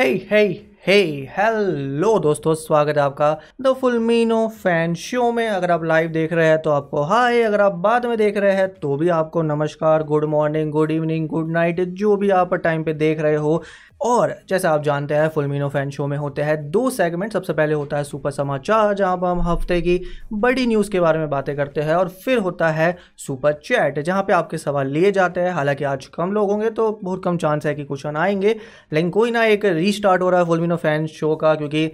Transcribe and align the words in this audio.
हे 0.00 0.12
हे 0.30 0.44
हे 0.86 0.94
hello 1.30 2.18
दोस्तों, 2.18 2.52
स्वागत 2.54 2.96
है 2.96 3.02
आपका 3.02 3.40
द 3.62 3.72
फुल 3.80 3.98
मीनो 3.98 4.46
फ़ैन 4.62 4.94
शो 4.94 5.30
में। 5.32 5.46
अगर 5.48 5.70
आप 5.70 5.84
लाइव 5.84 6.08
देख 6.10 6.32
रहे 6.32 6.46
हैं 6.46 6.58
तो 6.62 6.70
आपको 6.70 7.02
हाय 7.02 7.42
अगर 7.42 7.60
आप 7.60 7.72
बाद 7.78 8.06
में 8.06 8.16
देख 8.18 8.36
रहे 8.36 8.52
हैं 8.52 8.68
तो 8.74 8.96
भी 8.96 9.08
आपको 9.08 9.42
नमस्कार 9.42 10.02
good 10.02 10.24
morning 10.24 10.70
good 10.72 10.90
evening 10.90 11.28
good 11.28 11.50
night 11.52 11.80
जो 11.80 12.16
भी 12.16 12.30
आप 12.30 12.54
टाइम 12.54 12.84
पे 12.84 12.92
देख 12.94 13.20
रहे 13.20 13.34
हो। 13.34 13.62
और 14.00 14.34
जैसे 14.48 14.68
आप 14.68 14.82
जानते 14.82 15.14
हैं 15.14 15.28
फुलमिनो 15.28 15.68
फ़ैन 15.68 15.90
शो 15.90 16.06
में 16.06 16.16
होते 16.18 16.42
हैं 16.42 16.70
दो 16.70 16.88
सेगमेंट 16.90 17.32
सबसे 17.32 17.52
पहले 17.52 17.74
होता 17.74 17.96
है 17.96 18.04
सुपर 18.04 18.30
समाचार 18.30 18.94
जहाँ 18.94 19.16
पर 19.16 19.26
हम 19.26 19.40
हफ़्ते 19.42 19.80
की 19.82 20.00
बड़ी 20.34 20.66
न्यूज़ 20.66 20.90
के 20.90 21.00
बारे 21.00 21.18
में 21.18 21.28
बातें 21.30 21.54
करते 21.56 21.80
हैं, 21.80 21.94
और 21.94 22.08
फिर 22.08 22.38
होता 22.38 22.68
है 22.70 22.96
सुपर 23.18 23.52
चैट 23.64 23.98
जहाँ 23.98 24.22
पे 24.22 24.32
आपके 24.32 24.58
सवाल 24.58 24.88
लिए 24.88 25.12
जाते 25.12 25.40
हैं। 25.40 25.50
हालाँकि 25.52 25.84
आज 25.84 26.06
कम 26.06 26.32
लोग 26.32 26.50
होंगे 26.50 26.70
तो 26.70 26.90
बहुत 27.04 27.24
कम 27.24 27.36
चांस 27.36 27.66
है 27.66 27.74
कि 27.74 27.84
क्वेश्चन 27.84 28.16
आएँगे, 28.16 28.56
लेकिन 28.92 29.10
कोई 29.10 29.30
ना 29.30 29.44
एक 29.44 29.64
रीस्टार्ट 29.66 30.22
हो 30.22 30.30
रहा 30.30 30.40
है 30.40 30.46
फुलमिनो 30.46 30.76
फ़ैन 30.78 31.06
शो 31.08 31.34
का, 31.36 31.54
क्योंकि 31.54 31.90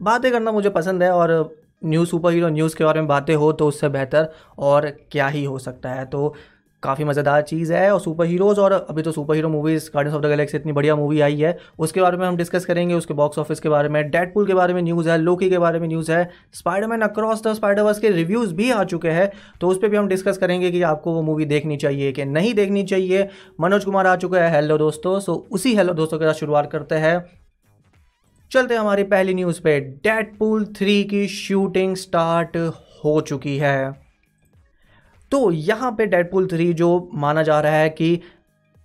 बातें 0.00 0.30
करना 0.32 0.52
मुझे 0.52 0.70
पसंद 0.70 1.02
है, 1.02 1.10
और 1.10 1.54
न्यूज़ 1.84 2.08
सुपर 2.08 2.32
हीरो 2.32 2.48
न्यूज़ 2.50 2.76
के 2.76 2.84
बारे 2.84 3.00
में 3.00 3.08
बातें 3.08 3.34
हो 3.34 3.52
तो 3.52 3.68
उससे 3.68 3.88
बेहतर 3.90 4.32
और 4.60 4.88
क्या 5.12 5.28
ही 5.28 5.44
हो 5.44 5.58
सकता 5.60 5.90
है। 5.90 6.04
तो 6.06 6.34
काफ़ी 6.82 7.04
मज़ेदार 7.04 7.42
चीज़ 7.42 7.72
है 7.72 7.90
और 7.92 8.00
सुपर 8.00 8.26
हीरोज़ 8.26 8.60
और 8.60 8.72
अभी 8.72 9.02
तो 9.02 9.12
super 9.12 9.34
hero 9.34 9.48
movies 9.48 9.88
Guardians 9.94 10.12
of 10.12 10.22
the 10.22 10.26
Galaxy 10.26 10.56
इतनी 10.56 10.72
बढ़िया 10.72 10.96
मूवी 10.96 11.20
आई 11.20 11.40
है। 11.40 11.56
उसके 11.78 12.00
बारे 12.00 12.16
में 12.16 12.26
हम 12.26 12.36
डिस्कस 12.36 12.64
करेंगे, 12.64 12.94
उसके 12.94 13.14
बॉक्स 13.14 13.38
ऑफ़िस 13.38 13.60
के 13.60 13.68
बारे 13.68 13.88
में 13.88 14.10
डेडपुल 14.10 14.46
के 14.46 14.54
बारे 14.54 14.74
में 14.74 14.82
न्यूज़ 14.82 15.08
है 15.10 15.18
लोकी 15.18 15.50
के 15.50 15.58
बारे 15.58 15.78
में 15.80 15.86
न्यूज़ 15.88 16.12
है 16.12 16.28
स्पाइडरमैन 16.54 17.00
अक्रॉस 17.02 17.42
द 17.42 17.52
स्पाइडरवर्स 17.54 17.98
के 17.98 18.10
रिव्यूज़ 18.10 18.54
भी 18.54 18.70
आ 18.70 18.82
चुके 18.84 19.10
हैं 19.10 19.30
तो 19.60 19.68
उस 19.68 19.78
पर 19.78 19.88
भी 19.88 19.96
हम 19.96 20.08
डिस्कस 20.08 20.38
करेंगे 20.38 20.70
कि 20.70 20.82
आपको 20.84 21.12
वो 21.12 21.22
मूवी 21.22 21.44
देखनी 21.46 21.76
चाहिए 21.76 22.12
कि 22.12 22.24
नहीं 22.24 22.54
देखनी 22.54 22.82
चाहिए। 22.84 23.28
मनोज 23.60 23.84
कुमार 23.84 24.06
आ 24.06 24.16
चुका 24.16 24.40
है 24.40 24.50
हेलो 24.50 24.78
दोस्तों 24.78 25.18
सो 25.20 25.34
उसी 25.52 25.74
हेलो 25.76 25.94
दोस्तों 25.94 26.18
के 26.18 26.24
साथ 26.24 26.40
शुरुआत 26.40 26.70
करते 26.72 26.94
हैं। 26.96 27.24
चलते 28.50 28.74
हमारी 28.74 29.02
पहली 29.04 29.34
न्यूज़ 29.34 29.60
पे 29.62 29.80
डेडपुल 29.80 30.64
थ्री 30.76 31.02
की 31.04 31.26
शूटिंग 31.30 31.96
स्टार्ट 31.96 32.56
हो 33.04 33.20
चुकी 33.20 33.56
है। 33.58 34.01
तो 35.32 35.50
यहाँ 35.50 35.90
पे 35.98 36.06
डेडपुल 36.06 36.46
थ्री 36.46 36.72
जो 36.74 37.10
माना 37.14 37.42
जा 37.42 37.60
रहा 37.60 37.72
है 37.72 37.88
कि 37.90 38.20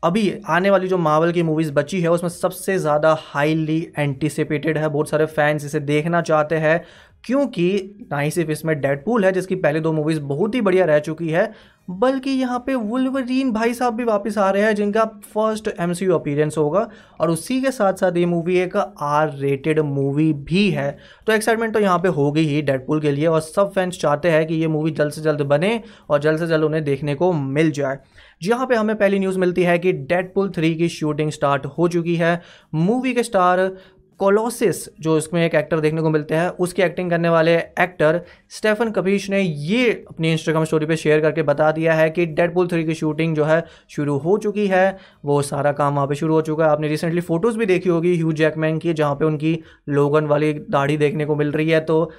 अभी 0.03 0.21
आने 0.49 0.69
वाली 0.69 0.87
जो 0.87 0.97
मावल 0.97 1.31
की 1.31 1.43
मूवीज़ 1.43 1.71
बची 1.73 1.99
है, 2.01 2.09
उसमें 2.09 2.29
सबसे 2.29 2.77
ज़्यादा 2.79 3.15
हाईली 3.21 3.79
एंटिसिपेटेड 3.99 4.77
है, 4.77 4.89
बहुत 4.89 5.09
सारे 5.09 5.25
फैंस 5.25 5.65
इसे 5.65 5.79
देखना 5.79 6.21
चाहते 6.21 6.55
हैं। 6.55 6.83
क्योंकि 7.23 8.07
ना 8.11 8.19
ही 8.19 8.31
सिर्फ़ 8.31 8.51
इसमें 8.51 8.79
डेडपूल 8.81 9.25
है, 9.25 9.31
जिसकी 9.31 9.55
पहले 9.57 9.79
दो 9.79 9.91
मूवीज़ 9.93 10.19
बहुत 10.21 10.55
ही 10.55 10.61
बढ़िया 10.61 10.85
रह 10.85 10.99
चुकी 10.99 11.29
है, 11.29 11.51
बल्कि 11.89 12.29
यहाँ 12.31 12.59
पे 12.59 12.75
वुलवरीन 12.75 13.51
भाई 13.51 13.73
साहब 13.73 13.93
भी 13.95 14.03
वापस 14.03 14.37
आ 14.37 14.49
रहे 14.49 14.63
हैं, 14.63 14.73
जिनका 14.75 15.03
फ़र्स्ट 15.25 15.69
एम 15.79 15.93
सी 15.93 16.05
अपीरेंस 16.05 16.57
होगा, 16.57 16.87
और 17.21 17.29
उसी 17.29 17.61
के 17.61 17.71
साथ 17.71 17.93
साथ 17.93 18.17
ये 18.17 18.25
मूवी 18.25 18.57
एक 18.57 18.75
आर 18.77 19.33
रेटेड 19.33 19.79
मूवी 19.79 20.31
भी 20.33 20.69
है। 20.71 20.89
तो 21.27 21.33
एक्साइटमेंट 21.33 21.73
तो 21.73 21.79
यहाँ 21.79 21.99
पे 21.99 22.07
हो 22.09 22.31
गई 22.31 22.45
ही 22.45 22.61
डेडपुल 22.61 23.01
के 23.01 23.11
लिए, 23.11 23.27
और 23.27 23.41
सब 23.41 23.71
फैंस 23.73 23.99
चाहते 24.01 24.29
हैं 24.29 24.45
कि 24.47 24.55
ये 24.55 24.67
मूवी 24.67 24.91
जल्द 24.91 25.13
से 25.13 25.21
जल्द 25.21 25.41
बने, 25.43 25.81
और 26.09 26.19
जल्द 26.19 26.39
से 26.39 26.47
जल्द 26.47 26.63
उन्हें 26.63 26.83
देखने 26.83 27.15
को 27.15 27.31
मिल 27.33 27.71
जाए। 27.71 27.97
जहाँ 28.41 28.65
पे 28.67 28.75
हमें 28.75 28.95
पहली 28.95 29.19
न्यूज़ 29.19 29.37
मिलती 29.39 29.63
है 29.63 29.77
कि 29.79 29.91
डेडपुल 29.91 30.49
थ्री 30.49 30.73
की 30.75 30.89
शूटिंग 30.89 31.31
स्टार्ट 31.31 31.65
हो 31.67 31.87
चुकी 31.87 32.15
है। 32.15 32.41
मूवी 32.75 33.13
के 33.13 33.23
स्टार 33.23 33.59
कोलोसिस 34.19 34.77
जो 34.99 35.17
इसमें 35.17 35.45
एक 35.45 35.55
एक्टर 35.55 35.79
देखने 35.79 36.01
को 36.01 36.09
मिलते 36.09 36.35
हैं, 36.35 36.47
उसकी 36.49 36.81
एक्टिंग 36.81 37.09
करने 37.09 37.29
वाले 37.29 37.55
एक्टर 37.55 38.21
स्टेफन 38.49 38.91
कपीश 38.91 39.29
ने 39.29 39.41
ये 39.41 39.91
अपनी 40.09 40.31
इंस्टाग्राम 40.31 40.63
स्टोरी 40.65 40.85
पे 40.85 40.95
शेयर 40.95 41.21
करके 41.21 41.43
बता 41.43 41.71
दिया 41.71 41.93
है 41.93 42.09
कि 42.09 42.25
डेडपुल 42.25 42.67
थ्री 42.67 42.83
की 42.83 42.93
शूटिंग 42.93 43.35
जो 43.35 43.43
है, 43.45 43.63
शुरू 43.89 44.17
हो 44.17 44.37
चुकी 44.37 44.67
है। 44.67 44.97
वो 45.25 45.41
सारा 45.41 45.71
काम 45.71 45.95
वहाँ 45.95 46.07
पे 46.07 46.15
शुरू 46.15 46.33
हो 46.33 46.41
चुका 46.41 46.65
है। 46.65 46.71
आपने 46.71 46.87
रिसेंटली 46.87 47.21
फ़ोटोज़ 47.21 47.57
भी 47.57 47.65
देखी 47.65 47.89
होगी 47.89 48.15
ह्यू 48.15 48.31
जैकमैन 48.33 48.77
की, 48.79 48.93
जहाँ 48.93 49.15
पे 49.15 49.25
उनकी 49.25 49.59
लोगन 49.89 50.25
वाली 50.25 50.53
दाढ़ी 50.53 50.97
देखने 50.97 51.25
को 51.25 51.35
मिल 51.35 51.51
रही 51.51 51.69
है। 51.69 51.79
तो 51.79 52.11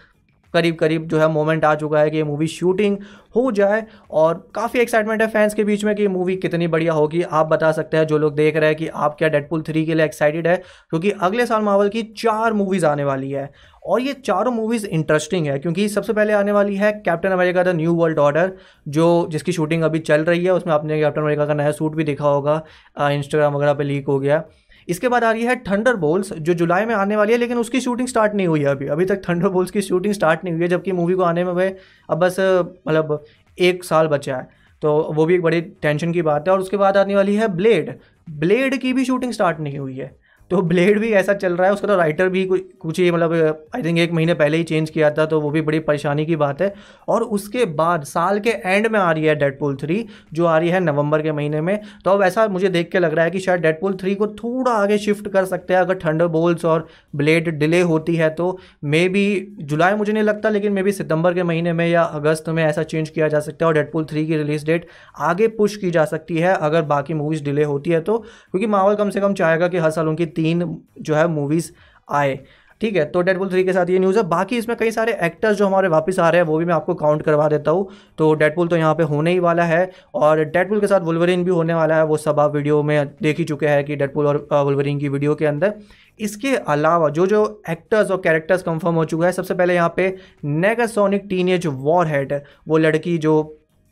करीब 0.55 0.75
करीब 0.77 1.07
जो 1.09 1.19
है 1.19 1.29
मोमेंट 1.29 1.65
आ 1.65 1.75
चुका 1.75 2.01
है 2.01 2.11
कि 2.11 2.17
ये 2.17 2.25
मूवी 2.25 2.47
शूटिंग 2.49 2.97
हो 3.37 3.51
जाए 3.53 3.85
और 4.13 4.35
काफ़ी 4.55 4.81
एक्साइटमेंट 4.81 5.23
है 5.23 5.29
फैंस 5.29 5.55
के 5.55 5.65
बीच 5.65 5.85
में 5.85 5.95
कि 5.95 6.09
मूवी 6.09 6.37
कितनी 6.37 6.67
बढ़िया 6.69 6.93
होगी। 6.93 7.23
आप 7.23 7.47
बता 7.47 7.73
सकते 7.73 7.97
हैं, 7.97 8.07
जो 8.07 8.19
लोग 8.19 8.35
देख 8.35 8.57
रहे 8.57 8.69
हैं 8.69 8.77
कि 8.77 8.87
आप 8.89 9.17
क्या 9.19 9.29
डेडपुल 9.29 9.63
थ्री 9.63 9.85
के 9.87 9.95
लिए 9.95 10.05
एक्साइटेड 10.05 10.47
है, 10.49 10.57
क्योंकि 10.91 11.11
अगले 11.13 11.47
साल 11.47 11.63
मावल 11.63 11.89
की 11.89 12.03
चार 12.19 12.53
मूवीज़ 12.53 12.87
आने 12.87 13.05
वाली 13.05 13.31
है। 13.31 13.51
और 13.83 14.01
ये 14.01 14.13
चारों 14.15 14.53
मूवीज़ 14.53 14.87
इंटरेस्टिंग 14.87 15.47
है, 15.47 15.59
क्योंकि 15.59 15.89
सबसे 15.89 16.13
पहले 16.13 16.33
आने 16.33 16.53
वाली 16.53 16.77
है 16.77 16.93
Captain 16.95 17.31
America 17.31 17.63
the 17.63 17.75
New 17.77 17.95
World 17.95 18.19
Order 18.19 18.53
जो 18.89 19.29
जिसकी 19.31 19.53
शूटिंग 19.53 19.83
अभी 19.83 19.99
चल 20.01 20.25
रही 20.25 20.45
है, 20.45 20.53
उसमें 20.53 20.75
आपने 20.75 21.01
कैप्टन 21.01 21.21
अमेरिका 21.21 21.47
का 21.47 21.55
नया 21.55 21.71
सूट 21.73 21.95
भी 21.97 22.05
देखा 22.05 22.29
होगा 22.29 22.63
इंस्टाग्राम 23.03 23.55
वगैरह 23.55 23.75
पे 23.75 23.85
लीक 23.85 24.07
हो 24.07 24.19
गया। 24.21 24.43
इसके 24.89 25.09
बाद 25.09 25.25
आ 25.25 25.31
रही 25.33 25.45
है 25.45 25.57
थंडर 25.63 25.97
बोल्स 25.97 26.33
जो 26.33 26.55
जुलाई 26.55 26.85
में 26.87 26.95
आने 26.95 27.17
वाली 27.17 27.33
है, 27.33 27.39
लेकिन 27.39 27.59
उसकी 27.59 27.81
शूटिंग 27.81 28.09
स्टार्ट 28.09 28.35
नहीं 28.35 28.47
हुई 28.47 28.61
है 28.61 28.67
अभी। 28.67 28.87
अभी 28.89 29.05
तक 29.05 29.23
थंडर 29.29 29.49
बोल्स 29.49 29.71
की 29.71 29.83
शूटिंग 29.83 30.15
स्टार्ट 30.15 30.45
नहीं 30.45 30.55
हुई 30.55 30.63
है, 30.63 30.69
जबकि 30.69 30.93
मूवी 30.93 31.15
को 31.15 31.23
आने 31.23 31.45
में 31.45 31.53
वह 31.53 31.75
अब 32.09 32.19
बस 32.19 32.37
मतलब 32.41 33.25
एक 33.59 33.85
साल 33.85 34.07
बचा 34.09 34.37
है। 34.37 34.49
तो 34.83 34.97
वो 35.13 35.27
भी 35.27 35.35
एक 35.35 35.43
बड़ी 35.43 35.61
टेंशन 35.61 36.13
की 36.13 36.23
बात 36.23 36.49
है, 36.49 36.53
और 36.55 36.61
उसके 36.61 36.77
बाद 36.77 36.97
आने 36.97 37.15
वाली 37.15 37.35
है 37.35 37.49
ब्लेड 37.49 37.99
ब्लेड 38.29 38.77
की 38.77 38.93
भी 38.93 39.05
शूटिंग 39.05 39.33
स्टार्ट 39.33 39.61
नहीं 39.61 39.79
हुई 39.79 39.97
है। 39.97 40.15
तो 40.51 40.61
ब्लेड 40.63 40.99
भी 40.99 41.11
ऐसा 41.13 41.35
चल 41.35 41.57
रहा 41.57 41.67
है, 41.67 41.73
उसका 41.73 41.89
तो 41.89 41.97
राइटर 41.97 42.29
भी 42.29 42.45
कुछ 42.47 42.99
ही 43.01 43.11
मतलब 43.11 43.67
आई 43.77 43.83
थिंक 43.83 43.99
एक 43.99 44.13
महीने 44.13 44.35
पहले 44.35 44.57
ही 44.57 44.65
चेंज 44.65 44.91
किया 44.91 45.11
था 45.11 45.27
तो 45.27 45.41
वो 45.41 45.51
भी 45.51 45.61
बड़ी 45.63 45.79
परेशानी 45.81 46.27
की 46.27 46.37
बात 46.37 46.63
है। 46.63 46.73
और 47.09 47.23
उसके 47.23 47.65
बाद 47.75 48.05
साल 48.05 48.39
के 48.41 48.51
एंड 48.51 48.87
में 48.87 48.99
आ 49.01 49.11
रही 49.13 49.25
है 49.25 49.35
डेडपुल 49.35 49.77
थ्री 49.77 50.05
जो 50.33 50.47
आ 50.47 50.57
रही 50.59 50.69
है 50.69 50.81
नवंबर 50.81 51.23
के 51.23 51.33
महीने 51.33 51.61
में। 51.61 51.79
तो 52.05 52.11
अब 52.11 52.23
ऐसा 52.23 52.47
मुझे 52.49 52.69
देख 52.69 52.91
के 52.91 52.99
लग 52.99 53.15
रहा 53.15 53.25
है 53.25 53.31
कि 53.31 53.41
शायद 53.41 53.61
डेडपुल 53.61 53.95
थ्री 53.95 54.15
को 54.15 54.27
थोड़ा 54.29 54.73
आगे 54.73 54.99
शिफ्ट 54.99 55.29
कर 55.29 55.45
सकते 55.45 55.75
हैं, 55.75 55.81
अगर 55.81 55.99
थंडर 55.99 56.27
और 56.65 56.87
ब्लेड 57.17 57.49
डिले 57.59 57.81
होती 57.83 58.15
है 58.17 58.29
तो। 58.31 58.59
मे 58.85 59.09
बी 59.09 59.57
जुलाई 59.61 59.95
मुझे 59.95 60.13
नहीं 60.13 60.23
लगता, 60.25 60.49
लेकिन 60.49 60.73
मे 60.73 60.83
बी 60.83 60.93
सितंबर 60.93 61.35
के 61.35 61.43
महीने 61.43 61.73
में 61.73 61.87
या 61.89 62.03
अगस्त 62.03 62.49
में 62.49 62.65
ऐसा 62.65 62.83
चेंज 62.85 63.09
किया 63.09 63.29
जा 63.29 63.41
सकता 63.41 63.65
है, 63.65 63.69
और 63.69 63.75
डेडपुल 63.75 64.05
थ्री 64.05 64.27
की 64.27 64.37
रिलीज़ 64.37 64.67
डेट 64.67 64.87
आगे 65.21 65.49
पुश 65.51 65.77
की 65.77 65.91
जा 65.91 66.05
सकती 66.05 66.39
है, 66.39 66.55
अगर 66.57 66.83
बाकी 66.85 67.15
मूवीज़ 67.15 67.45
डिले 67.45 67.65
होती 67.65 67.91
है 67.91 68.01
तो। 68.01 68.19
क्योंकि 68.19 68.67
माहौल 68.69 68.95
कम 68.95 69.11
से 69.11 69.21
कम 69.21 69.35
चाहेगा 69.35 69.69
कि 69.69 69.79
हर 69.79 69.91
साल 69.91 70.09
उनकी 70.09 70.27
तीन 70.39 70.65
जो 71.01 71.15
है 71.15 71.27
मूवीज़ 71.31 71.71
आए। 72.09 72.39
ठीक 72.81 72.97
है 72.97 73.05
तो 73.05 73.21
डेडपुल 73.23 73.49
थ्री 73.51 73.63
के 73.65 73.73
साथ 73.73 73.89
ये 73.91 73.99
न्यूज़ 73.99 74.17
है। 74.19 74.23
बाकी 74.29 74.57
इसमें 74.57 74.77
कई 74.79 74.91
सारे 74.91 75.13
एक्टर्स 75.23 75.57
जो 75.57 75.67
हमारे 75.67 75.89
वापस 75.89 76.19
आ 76.19 76.29
रहे 76.31 76.41
हैं, 76.41 76.47
वो 76.49 76.59
भी 76.59 76.65
मैं 76.65 76.75
आपको 76.75 76.95
काउंट 76.95 77.23
करवा 77.23 77.49
देता 77.49 77.71
हूँ। 77.71 77.89
तो 78.19 78.33
डेडपुल 78.35 78.69
तो 78.69 78.77
यहाँ 78.77 78.95
पे 78.95 79.03
होने 79.05 79.31
ही 79.31 79.39
वाला 79.39 79.65
है 79.65 79.91
और 80.15 80.45
डेडपुल 80.47 80.81
के 80.81 80.87
साथ 80.87 81.01
वुलवरिन 81.01 81.45
भी 81.45 81.51
होने 81.51 81.75
वाला 81.75 81.97
है। 81.97 82.05
वो 82.05 82.17
सब 82.19 82.41
आप 82.41 82.55
वीडियो 82.55 82.83
में 82.83 83.15
देख 83.23 83.39
ही 83.39 83.45
चुके 83.45 83.67
हैं 83.67 83.85
कि 83.85 83.97
डेडपुल 83.97 84.27
और 84.27 84.47
वुलवरिन 84.55 84.99
की 84.99 85.09
वीडियो 85.09 85.35
के 85.35 85.47
अंदर। 85.47 85.75
इसके 86.21 86.55
अलावा 86.57 87.09
जो 87.11 87.27
जो 87.27 87.45
एक्टर्स 87.71 88.11
और 88.11 88.21
कैरेक्टर्स 88.21 88.63
कंफर्म 88.63 88.95
हो 88.95 89.05
चुका 89.05 89.27
है, 89.27 89.33
सबसे 89.33 89.55
पहले 89.55 89.75
यहाँ 89.75 89.93
पे 89.97 90.15
नेगासोनिक 90.45 91.27
टीनेज 91.29 91.67
वॉर 91.67 92.07
हेड 92.07 92.41
वो 92.69 92.79
लड़की 92.79 93.19
जो 93.19 93.43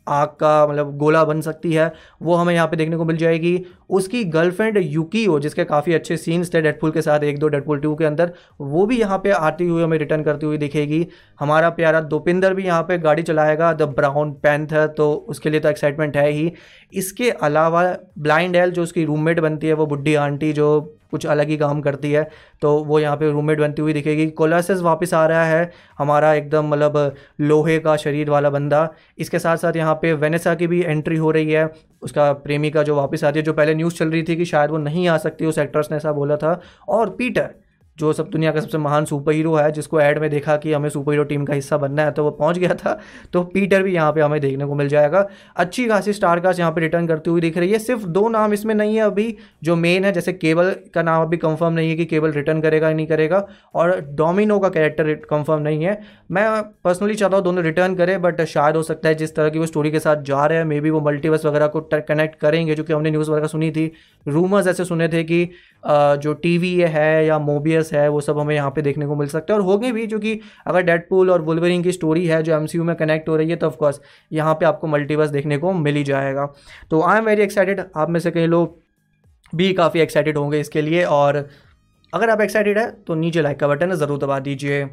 आग 0.09 0.27
का 0.39 0.67
मतलब 0.67 0.97
गोला 0.97 1.23
बन 1.25 1.41
सकती 1.41 1.73
है, 1.73 1.91
वो 2.21 2.35
हमें 2.35 2.53
यहाँ 2.53 2.67
पे 2.67 2.77
देखने 2.77 2.97
को 2.97 3.05
मिल 3.05 3.17
जाएगी। 3.17 3.59
उसकी 3.91 4.23
गर्लफ्रेंड 4.25 4.77
यूकीओ 4.77 5.39
जिसके 5.39 5.63
काफ़ी 5.65 5.93
अच्छे 5.93 6.17
सीन्स 6.17 6.53
थे 6.53 6.61
डेडपुल 6.61 6.91
के 6.91 7.01
साथ, 7.01 7.19
एक 7.21 7.39
दो 7.39 7.47
डेडपुल 7.47 7.79
टू 7.79 7.93
के 7.95 8.05
अंदर, 8.05 8.31
वो 8.59 8.85
भी 8.85 8.99
यहाँ 8.99 9.17
पे 9.17 9.31
आती 9.31 9.67
हुई 9.67 9.83
हमें 9.83 9.97
रिटर्न 9.97 10.23
करती 10.23 10.45
हुई 10.45 10.57
दिखेगी। 10.57 11.05
हमारा 11.39 11.69
प्यारा 11.71 12.01
दोपिंदर 12.07 12.53
भी 12.53 12.65
यहाँ 12.65 12.83
पे 12.83 12.97
गाड़ी 12.99 13.23
चलाएगा 13.23 13.71
द 13.73 13.81
ब्राउन 13.95 14.31
पैंथर 14.43 14.87
तो 14.89 15.13
उसके 15.29 15.49
लिए 15.49 15.59
तो 15.59 15.69
एक्साइटमेंट 15.69 16.17
है 16.17 16.29
ही। 16.29 16.51
इसके 16.93 17.29
अलावा 17.31 17.83
ब्लाइंड 18.19 18.55
एल 18.55 18.71
जो 18.71 18.83
उसकी 18.83 19.05
रूममेट 19.05 19.39
बनती 19.39 19.67
है, 19.67 19.73
वो 19.73 19.85
बुढ़ी 19.87 20.15
आंटी, 20.17 20.53
जो 20.53 20.96
कुछ 21.11 21.25
अलग 21.25 21.47
ही 21.47 21.57
काम 21.57 21.81
करती 21.81 22.11
है। 22.11 22.29
तो 22.61 22.77
वो 22.83 22.99
यहाँ 22.99 23.17
पे 23.17 23.31
रूममेट 23.31 23.59
बनती 23.59 23.81
हुई 23.81 23.93
दिखेगी। 23.93 24.27
कोलासिस 24.27 24.81
वापस 24.81 25.13
आ 25.13 25.25
रहा 25.27 25.43
है। 25.45 25.71
हमारा 25.97 26.33
एकदम 26.33 26.67
मतलब 26.67 27.15
लोहे 27.41 27.79
का 27.79 27.95
शरीर 27.95 28.29
वाला 28.29 28.49
बंदा। 28.49 28.87
इसके 29.17 29.39
साथ 29.39 29.57
साथ 29.57 29.75
यहाँ 29.75 29.95
पे 29.95 30.13
वेनेसा 30.13 30.55
की 30.55 30.67
भी 30.67 30.81
एंट्री 30.83 31.17
हो 31.17 31.31
रही 31.31 31.51
है। 31.51 31.69
उसका 32.01 32.31
प्रेमिका 32.33 32.83
जो 32.83 32.95
वापस 32.95 33.23
आती 33.23 33.39
है, 33.39 33.45
जो 33.45 33.53
पहले 33.53 33.75
न्यूज़ 33.75 33.95
चल 33.95 34.11
रही 34.11 34.23
थी 34.23 34.35
कि 34.35 34.45
शायद 34.45 34.71
वो 34.71 34.77
नहीं 34.77 35.07
आ 35.07 35.17
सकती 35.17 35.45
उस 35.45 35.57
एक्ट्रेस 35.57 35.87
ने, 35.91 35.97
ऐसा 35.97 36.11
बोला 36.11 36.37
था। 36.37 36.59
और 36.87 37.09
पीटर 37.09 37.49
जो 37.97 38.11
सब 38.13 38.29
दुनिया 38.29 38.51
का 38.51 38.59
सबसे 38.59 38.77
महान 38.77 39.05
सुपर 39.05 39.31
हीरो 39.31 39.55
है, 39.55 39.71
जिसको 39.71 39.99
ऐड 40.01 40.19
में 40.19 40.29
देखा 40.29 40.55
कि 40.57 40.73
हमें 40.73 40.89
सुपर 40.89 41.11
हीरो 41.11 41.23
टीम 41.25 41.45
का 41.45 41.53
हिस्सा 41.53 41.77
बनना 41.77 42.03
है 42.03 42.11
तो 42.11 42.23
वो 42.23 42.31
पहुँच 42.33 42.57
गया 42.57 42.73
था। 42.75 42.97
तो 43.33 43.43
पीटर 43.45 43.83
भी 43.83 43.93
यहाँ 43.93 44.11
पे 44.11 44.21
हमें 44.21 44.39
देखने 44.41 44.65
को 44.65 44.75
मिल 44.75 44.87
जाएगा। 44.87 45.27
अच्छी 45.55 45.87
खासी 45.87 46.13
स्टार 46.13 46.39
कास्ट 46.39 46.59
यहाँ 46.59 46.71
पे 46.71 46.81
रिटर्न 46.81 47.07
करती 47.07 47.29
हुई 47.29 47.41
दिख 47.41 47.57
रही 47.57 47.71
है। 47.71 47.79
सिर्फ़ 47.79 48.05
दो 48.07 48.27
नाम 48.29 48.53
इसमें 48.53 48.73
नहीं 48.75 48.95
है 48.95 49.01
अभी, 49.01 49.35
जो 49.63 49.75
मेन 49.77 50.05
है, 50.05 50.11
जैसे 50.13 50.33
केबल 50.33 50.75
का 50.93 51.01
नाम 51.03 51.21
अभी 51.21 51.37
कंफर्म 51.37 51.73
नहीं 51.73 51.89
है 51.89 51.95
कि 51.95 52.05
केबल 52.05 52.31
रिटर्न 52.31 52.61
करेगा 52.61 52.91
नहीं 52.91 53.07
करेगा, 53.07 53.45
और 53.75 53.99
डोमिनो 54.11 54.59
का 54.59 54.69
कैरेक्टर 54.69 55.13
कंफर्म 55.29 55.61
नहीं 55.61 55.83
है। 55.83 55.99
मैं 56.31 56.61
पर्सनली 56.83 57.15
चाहता 57.15 57.37
हूँ 57.37 57.43
दोनों 57.43 57.63
रिटर्न 57.63 57.95
करें 57.95 58.21
बट 58.21 58.41
शायद 58.47 58.75
हो 58.75 58.83
सकता 58.83 59.09
है 59.09 59.15
जिस 59.15 59.35
तरह 59.35 59.49
की 59.49 59.59
वो 59.59 59.65
स्टोरी 59.65 59.91
के 59.91 59.99
साथ 59.99 60.21
जा 60.23 60.45
रहे 60.45 60.57
हैं 60.57 60.65
मे 60.65 60.79
बी 60.81 60.89
वो 60.89 61.01
मल्टीवर्स 61.01 61.45
वगैरह 61.45 61.67
को 61.67 61.81
कनेक्ट 61.93 62.39
करेंगे, 62.39 62.75
जो 62.75 62.83
कि 62.83 62.93
हमने 62.93 63.11
न्यूज़ 63.11 63.31
वगैरह 63.31 63.47
सुनी 63.47 63.71
थी। 63.71 63.91
रूमर्स 64.25 64.67
ऐसे 64.67 64.85
सुने 64.85 65.07
थे 65.07 65.23
कि 65.23 65.49
जो 65.83 66.33
टीवी 66.35 66.73
है 66.81 67.25
या 67.25 67.37
मोबियस 67.39 67.91
है, 67.93 68.07
वो 68.09 68.21
सब 68.21 68.39
हमें 68.39 68.53
यहाँ 68.55 68.71
पे 68.71 68.81
देखने 68.81 69.05
को 69.07 69.15
मिल 69.15 69.27
सकता 69.27 69.53
है। 69.53 69.59
और 69.59 69.65
होंगे 69.65 69.91
भी 69.91 70.05
जो 70.07 70.19
कि 70.19 70.39
अगर 70.67 70.81
डेडपूल 70.83 71.31
और 71.31 71.41
बुलवरिंग 71.41 71.83
की 71.83 71.91
स्टोरी 71.91 72.25
है 72.27 72.41
जो 72.43 72.55
एमसीयू 72.55 72.83
में 72.83 72.95
कनेक्ट 72.95 73.29
हो 73.29 73.35
रही 73.35 73.49
है 73.49 73.55
तो 73.55 73.67
ऑफकोर्स 73.67 74.01
यहाँ 74.31 74.53
पे 74.53 74.65
आपको 74.65 74.87
मल्टीवर्स 74.87 75.29
देखने 75.29 75.57
को 75.57 75.71
मिल 75.73 75.95
ही 75.95 76.03
जाएगा। 76.03 76.45
तो 76.91 77.01
आई 77.01 77.17
एम 77.17 77.25
वेरी 77.25 77.41
एक्साइटेड 77.43 77.81
आप 77.95 78.09
में 78.09 78.19
से 78.19 78.31
कई 78.31 78.45
लोग 78.47 78.77
भी 79.53 79.71
काफ़ी 79.73 79.99
एक्साइटेड 79.99 80.37
होंगे 80.37 80.59
इसके 80.59 80.81
लिए। 80.81 81.03
और 81.05 81.47
अगर 82.13 82.29
आप 82.29 82.41
एक्साइटेड 82.41 82.77
है 82.77 82.89
तो 83.07 83.15
नीचे 83.15 83.41
लाइक 83.41 83.59
का 83.59 83.67
बटन 83.67 83.93
ज़रूर 83.95 84.17
दबा 84.19 84.39
दीजिए। 84.41 84.87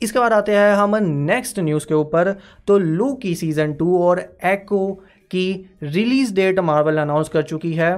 इसके 0.00 0.18
बाद 0.18 0.32
आते 0.32 0.52
हैं 0.52 0.72
हम 0.74 0.96
नेक्स्ट 1.02 1.58
न्यूज़ 1.60 1.86
के 1.86 1.94
ऊपर। 1.94 2.34
तो 2.68 2.78
लू 2.78 3.12
की 3.14 3.34
सीज़न 3.36 3.72
टू 3.74 3.98
और 4.00 4.20
एको 4.44 4.92
की 5.30 5.44
रिलीज़ 5.82 6.34
डेट 6.34 6.58
मार्वल 6.60 6.98
अनाउंस 6.98 7.28
कर 7.28 7.42
चुकी 7.44 7.72
है। 7.74 7.96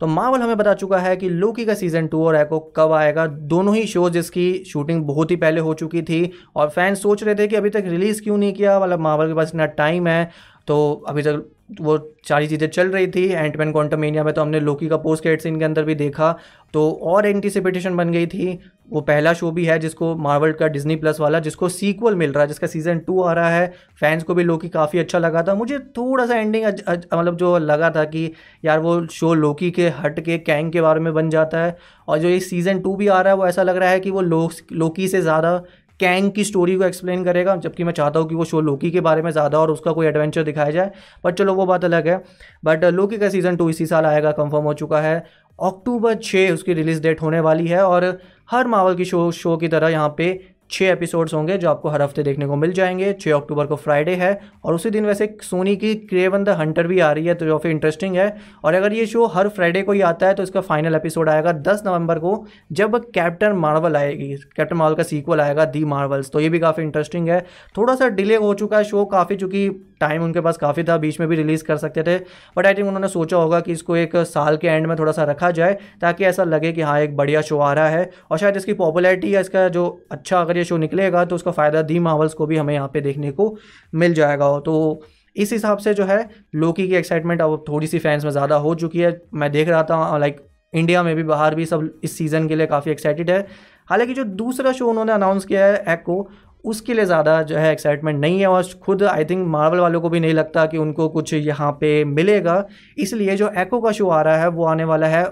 तो 0.00 0.06
मावल 0.06 0.40
हमें 0.40 0.56
बता 0.56 0.74
चुका 0.74 0.98
है 0.98 1.16
कि 1.16 1.28
लोकी 1.28 1.64
का 1.64 1.74
सीज़न 1.74 2.06
टू 2.06 2.24
और 2.26 2.36
एको 2.36 2.58
कब 2.76 2.92
आएगा? 2.92 3.26
दोनों 3.26 3.74
ही 3.76 3.86
शोज़ 3.86 4.18
इसकी 4.18 4.64
शूटिंग 4.64 5.04
बहुत 5.04 5.30
ही 5.30 5.36
पहले 5.36 5.60
हो 5.60 5.74
चुकी 5.74 6.02
थी 6.02 6.30
और 6.56 6.68
फैंस 6.68 7.02
सोच 7.02 7.22
रहे 7.24 7.34
थे 7.34 7.46
कि 7.48 7.56
अभी 7.56 7.70
तक 7.70 7.84
रिलीज़ 7.86 8.22
क्यों 8.22 8.36
नहीं 8.38 8.52
किया? 8.52 8.78
मतलब 8.80 9.00
मावल 9.00 9.28
के 9.28 9.34
पास 9.34 9.48
इतना 9.48 9.66
टाइम 9.66 10.06
है 10.06 10.30
तो 10.66 10.92
अभी 11.08 11.22
तक 11.22 11.44
वो 11.68 11.96
सारी 12.28 12.46
चीज़ें 12.46 12.68
चल 12.68 12.88
रही 12.88 13.06
थी 13.08 13.24
एंटमैन 13.26 13.72
क्वांटमेनिया 13.72 14.24
में 14.24 14.32
तो 14.34 14.42
हमने 14.42 14.60
लोकी 14.60 14.88
का 14.88 14.96
पोस्ट 14.98 15.22
क्रेडिट 15.22 15.42
सीन 15.42 15.58
के 15.58 15.64
अंदर 15.64 15.84
भी 15.84 15.94
देखा 15.94 16.30
तो 16.74 16.90
और 17.04 17.26
एंटीसिपेटेशन 17.26 17.96
बन 17.96 18.10
गई 18.12 18.26
थी। 18.26 18.58
वो 18.90 19.00
पहला 19.00 19.32
शो 19.32 19.50
भी 19.50 19.64
है 19.64 19.78
जिसको 19.78 20.14
मार्वल 20.16 20.52
का 20.52 20.66
डिज्नी 20.68 20.96
प्लस 20.96 21.20
वाला 21.20 21.38
जिसको 21.40 21.68
सीक्वल 21.68 22.14
मिल 22.14 22.32
रहा 22.32 22.42
है 22.42 22.48
जिसका 22.48 22.66
सीज़न 22.66 22.98
टू 22.98 23.20
आ 23.22 23.32
रहा 23.32 23.50
है। 23.50 23.72
फैंस 24.00 24.22
को 24.22 24.34
भी 24.34 24.44
लोकी 24.44 24.68
काफ़ी 24.68 24.98
अच्छा 24.98 25.18
लगा 25.18 25.42
था। 25.42 25.54
मुझे 25.54 25.78
थोड़ा 25.96 26.26
सा 26.26 26.36
एंडिंग 26.36 26.66
मतलब 26.66 27.36
जो 27.36 27.56
लगा 27.58 27.90
था 27.90 28.04
कि 28.06 28.30
यार 28.64 28.78
वो 28.80 29.06
शो 29.08 29.32
लोकी 29.34 29.70
के 29.70 29.88
हट 29.98 30.20
के 30.20 30.38
कैंग 30.40 30.72
के 30.72 30.80
बारे 30.80 31.00
में 31.00 31.12
बन 31.14 31.30
जाता 31.30 31.64
है। 31.64 31.76
और 32.08 32.18
जो 32.18 32.28
ये 32.28 32.40
सीज़न 32.42 32.80
टू 32.80 32.94
भी 32.96 33.08
आ 33.08 33.20
रहा 33.20 33.32
है 33.32 33.38
वो 33.38 33.46
ऐसा 33.46 33.62
लग 33.62 33.76
रहा 33.76 33.90
है 33.90 34.00
कि 34.00 34.10
वो 34.10 34.20
लो, 34.20 34.50
लोकी 34.72 35.08
से 35.08 35.22
ज़्यादा 35.22 35.62
कैंग 36.00 36.30
की 36.32 36.44
स्टोरी 36.44 36.76
को 36.76 36.84
एक्सप्लेन 36.84 37.24
करेगा, 37.24 37.54
जबकि 37.56 37.84
मैं 37.84 37.92
चाहता 37.92 38.20
हूँ 38.20 38.28
कि 38.28 38.34
वो 38.34 38.44
शो 38.44 38.60
लोकी 38.60 38.90
के 38.90 39.00
बारे 39.00 39.22
में 39.22 39.30
ज़्यादा 39.30 39.58
और 39.58 39.70
उसका 39.70 39.92
कोई 39.92 40.06
एडवेंचर 40.06 40.42
दिखाया 40.44 40.70
जाए 40.70 40.90
बट 41.24 41.34
चलो 41.34 41.54
वो 41.54 41.66
बात 41.66 41.84
अलग 41.84 42.08
है। 42.08 42.22
बट 42.64 42.84
लोकी 42.86 43.18
का 43.18 43.28
सीज़न 43.28 43.56
टू 43.56 43.68
इसी 43.70 43.86
साल 43.86 44.06
आएगा 44.06 44.32
कंफर्म 44.32 44.64
हो 44.64 44.74
चुका 44.74 45.00
है। 45.00 45.16
अक्टूबर 45.58 46.14
छः 46.16 46.52
उसकी 46.52 46.74
रिलीज़ 46.74 47.02
डेट 47.02 47.22
होने 47.22 47.40
वाली 47.40 47.66
है 47.68 47.82
और 47.82 48.04
हर 48.50 48.66
मावल 48.68 48.94
की 48.94 49.04
शो 49.04 49.30
शो 49.32 49.56
की 49.56 49.68
तरह 49.68 49.88
यहाँ 49.88 50.14
पे 50.18 50.32
छः 50.74 50.90
एपिसोड्स 50.90 51.34
होंगे 51.34 51.56
जो 51.58 51.68
आपको 51.70 51.88
हर 51.88 52.02
हफ़्ते 52.02 52.22
देखने 52.22 52.46
को 52.46 52.56
मिल 52.56 52.72
जाएँगे। 52.72 53.12
छः 53.12 53.34
अक्टूबर 53.34 53.66
को 53.66 53.76
फ्राइडे 53.76 54.14
है 54.14 54.40
और 54.64 54.74
उसी 54.74 54.90
दिन 54.90 55.06
वैसे 55.06 55.26
सोनी 55.42 55.74
की 55.76 55.94
क्रेवन 55.94 56.44
द 56.44 56.48
हंटर 56.58 56.86
भी 56.86 56.98
आ 57.00 57.10
रही 57.12 57.26
है 57.26 57.34
तो 57.34 57.46
जो 57.46 57.60
इंटरेस्टिंग 57.66 58.16
है। 58.16 58.26
और 58.64 58.74
अगर 58.74 58.92
ये 58.92 59.06
शो 59.06 59.26
हर 59.26 59.48
फ्राइडे 59.48 59.82
को 59.82 59.92
ही 59.92 60.00
आता 60.00 60.26
है 60.26 60.34
तो 60.34 60.42
इसका 60.42 60.60
फाइनल 60.60 60.94
एपिसोड 60.94 61.28
आएगा 61.28 61.52
दस 61.52 61.82
नवंबर 61.86 62.18
को, 62.18 62.46
जब 62.72 62.96
कैप्टन 63.04 63.52
मार्वल 63.56 63.96
आएगी। 63.96 64.34
कैप्टन 64.56 64.76
मार्वल 64.76 64.96
का 64.96 65.02
सीक्वल 65.02 65.40
आएगा 65.40 65.64
दी 65.66 65.84
मार्वल्स 65.86 66.30
तो 66.30 66.40
ये 66.40 66.48
भी 66.48 66.58
काफ़ी 66.58 66.82
इंटरेस्टिंग 66.82 67.28
है। 67.28 67.40
थोड़ा 67.76 67.94
सा 67.94 68.08
डिले 68.10 68.36
हो 68.36 68.52
चुका 68.54 68.78
है 68.78 68.84
शो 68.84 69.04
काफ़ी 69.06 69.36
चूँकि 69.36 69.68
टाइम 70.04 70.22
उनके 70.24 70.40
पास 70.40 70.56
काफ़ी 70.58 70.84
था, 70.84 70.96
बीच 70.98 71.20
में 71.20 71.28
भी 71.28 71.36
रिलीज़ 71.36 71.64
कर 71.64 71.76
सकते 71.78 72.02
थे 72.02 72.18
बट 72.56 72.66
आई 72.66 72.74
थिंक 72.74 72.86
उन्होंने 72.86 73.08
सोचा 73.10 73.36
होगा 73.36 73.60
कि 73.60 73.72
इसको 73.72 73.96
एक 73.96 74.16
साल 74.28 74.56
के 74.56 74.68
एंड 74.68 74.86
में 74.86 74.96
थोड़ा 74.98 75.12
सा 75.12 75.24
रखा 75.24 75.50
जाए, 75.52 75.78
ताकि 76.00 76.24
ऐसा 76.24 76.44
लगे 76.44 76.72
कि 76.72 76.80
हाँ 76.82 76.98
एक 77.00 77.16
बढ़िया 77.16 77.40
शो 77.42 77.58
आ 77.60 77.72
रहा 77.72 77.88
है, 77.88 78.10
और 78.30 78.38
शायद 78.38 78.56
इसकी 78.56 78.72
पॉपुलैरिटी 78.74 79.34
या 79.34 79.40
इसका 79.40 79.68
जो 79.70 79.86
अच्छा 80.12 80.40
अगर 80.40 80.56
ये 80.56 80.64
शो 80.64 80.76
निकलेगा 80.78 81.24
तो 81.24 81.34
उसका 81.34 81.50
फ़ायदा 81.52 81.82
दी 81.84 81.98
मावल्स 82.00 82.34
को 82.34 82.46
भी 82.46 82.56
हमें 82.56 82.74
यहाँ 82.74 82.88
पर 82.88 83.00
देखने 83.02 83.30
को 83.32 83.56
मिल 83.92 84.14
जाएगा। 84.14 84.58
तो 84.60 85.02
इस 85.36 85.52
हिसाब 85.52 85.78
से 85.78 85.94
जो 85.94 86.04
है 86.04 86.28
लोकी 86.56 86.86
की 86.88 86.94
एक्साइटमेंट 86.94 87.40
अब 87.42 87.64
थोड़ी 87.68 87.86
सी 87.86 87.98
फैंस 87.98 88.24
में 88.24 88.30
ज़्यादा 88.30 88.56
हो 88.56 88.74
चुकी 88.76 88.98
है। 88.98 89.20
मैं 89.34 89.50
देख 89.52 89.68
रहा 89.68 89.82
था 89.84 90.16
लाइक 90.18 90.40
इंडिया 90.72 91.02
में 91.02 91.14
भी, 91.16 91.22
बाहर 91.24 91.54
भी 91.54 91.64
सब 91.66 92.00
इस 92.04 92.16
सीज़न 92.18 92.46
के 92.48 92.56
लिए 92.56 92.66
काफ़ी 92.66 92.92
एक्साइटेड 92.92 93.30
है। 93.30 93.46
हालाँकि 93.88 94.14
जो 94.14 94.24
दूसरा 94.24 94.72
शो 94.72 94.86
उन्होंने 94.86 95.12
अनाउंस 95.12 95.44
किया 95.44 95.66
है 95.66 95.84
एक्को 95.88 96.16
उसके 96.64 96.94
लिए 96.94 97.04
ज़्यादा 97.04 97.42
जो 97.42 97.56
है 97.56 97.72
एक्साइटमेंट 97.72 98.20
नहीं 98.20 98.40
है 98.40 98.46
और 98.46 98.64
खुद 98.82 99.02
आई 99.02 99.24
थिंक 99.24 99.46
मार्वल 99.48 99.78
वालों 99.78 100.00
को 100.00 100.08
भी 100.08 100.20
नहीं 100.20 100.34
लगता 100.34 100.66
कि 100.66 100.78
उनको 100.78 101.08
कुछ 101.08 101.34
यहाँ 101.34 101.70
पे 101.72 102.04
मिलेगा। 102.04 102.64
इसलिए 102.98 103.36
जो 103.36 103.50
एको 103.58 103.80
का 103.80 103.92
शो 103.92 104.08
आ 104.08 104.22
रहा 104.22 104.36
है, 104.36 104.48
वो 104.48 104.64
आने 104.64 104.84
वाला 104.84 105.06
है 105.06 105.24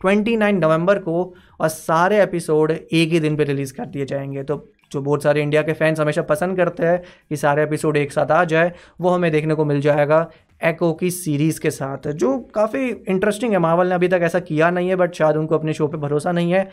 29 0.00 0.54
नवंबर 0.54 0.98
को 0.98 1.22
और 1.60 1.68
सारे 1.68 2.22
एपिसोड 2.22 2.70
एक 2.70 3.08
ही 3.08 3.20
दिन 3.20 3.36
पे 3.36 3.44
रिलीज़ 3.44 3.74
कर 3.74 3.86
दिए 3.86 4.04
जाएँगे। 4.04 4.42
तो 4.42 4.66
जो 4.92 5.00
बहुत 5.00 5.22
सारे 5.22 5.42
इंडिया 5.42 5.62
के 5.62 5.72
फैंस 5.72 6.00
हमेशा 6.00 6.22
पसंद 6.22 6.56
करते 6.56 6.86
हैं 6.86 7.02
कि 7.28 7.36
सारे 7.36 7.62
एपिसोड 7.62 7.96
एक 7.96 8.12
साथ 8.12 8.30
आ 8.30 8.44
जाए, 8.44 8.72
वो 9.00 9.10
हमें 9.10 9.30
देखने 9.32 9.54
को 9.54 9.64
मिल 9.64 9.80
जाएगा 9.80 10.30
एको 10.64 10.92
की 10.92 11.10
सीरीज़ 11.10 11.60
के 11.60 11.70
साथ, 11.70 12.08
जो 12.08 12.38
काफ़ी 12.54 12.88
इंटरेस्टिंग 12.88 13.52
है। 13.52 13.58
मावल 13.58 13.88
ने 13.88 13.94
अभी 13.94 14.08
तक 14.08 14.20
ऐसा 14.22 14.40
किया 14.40 14.70
नहीं 14.70 14.88
है 14.88 14.96
बट 14.96 15.14
शायद 15.14 15.36
उनको 15.36 15.54
अपने 15.54 15.72
शो 15.72 15.86
पे 15.88 15.98
भरोसा 15.98 16.32
नहीं 16.32 16.52
है। 16.52 16.68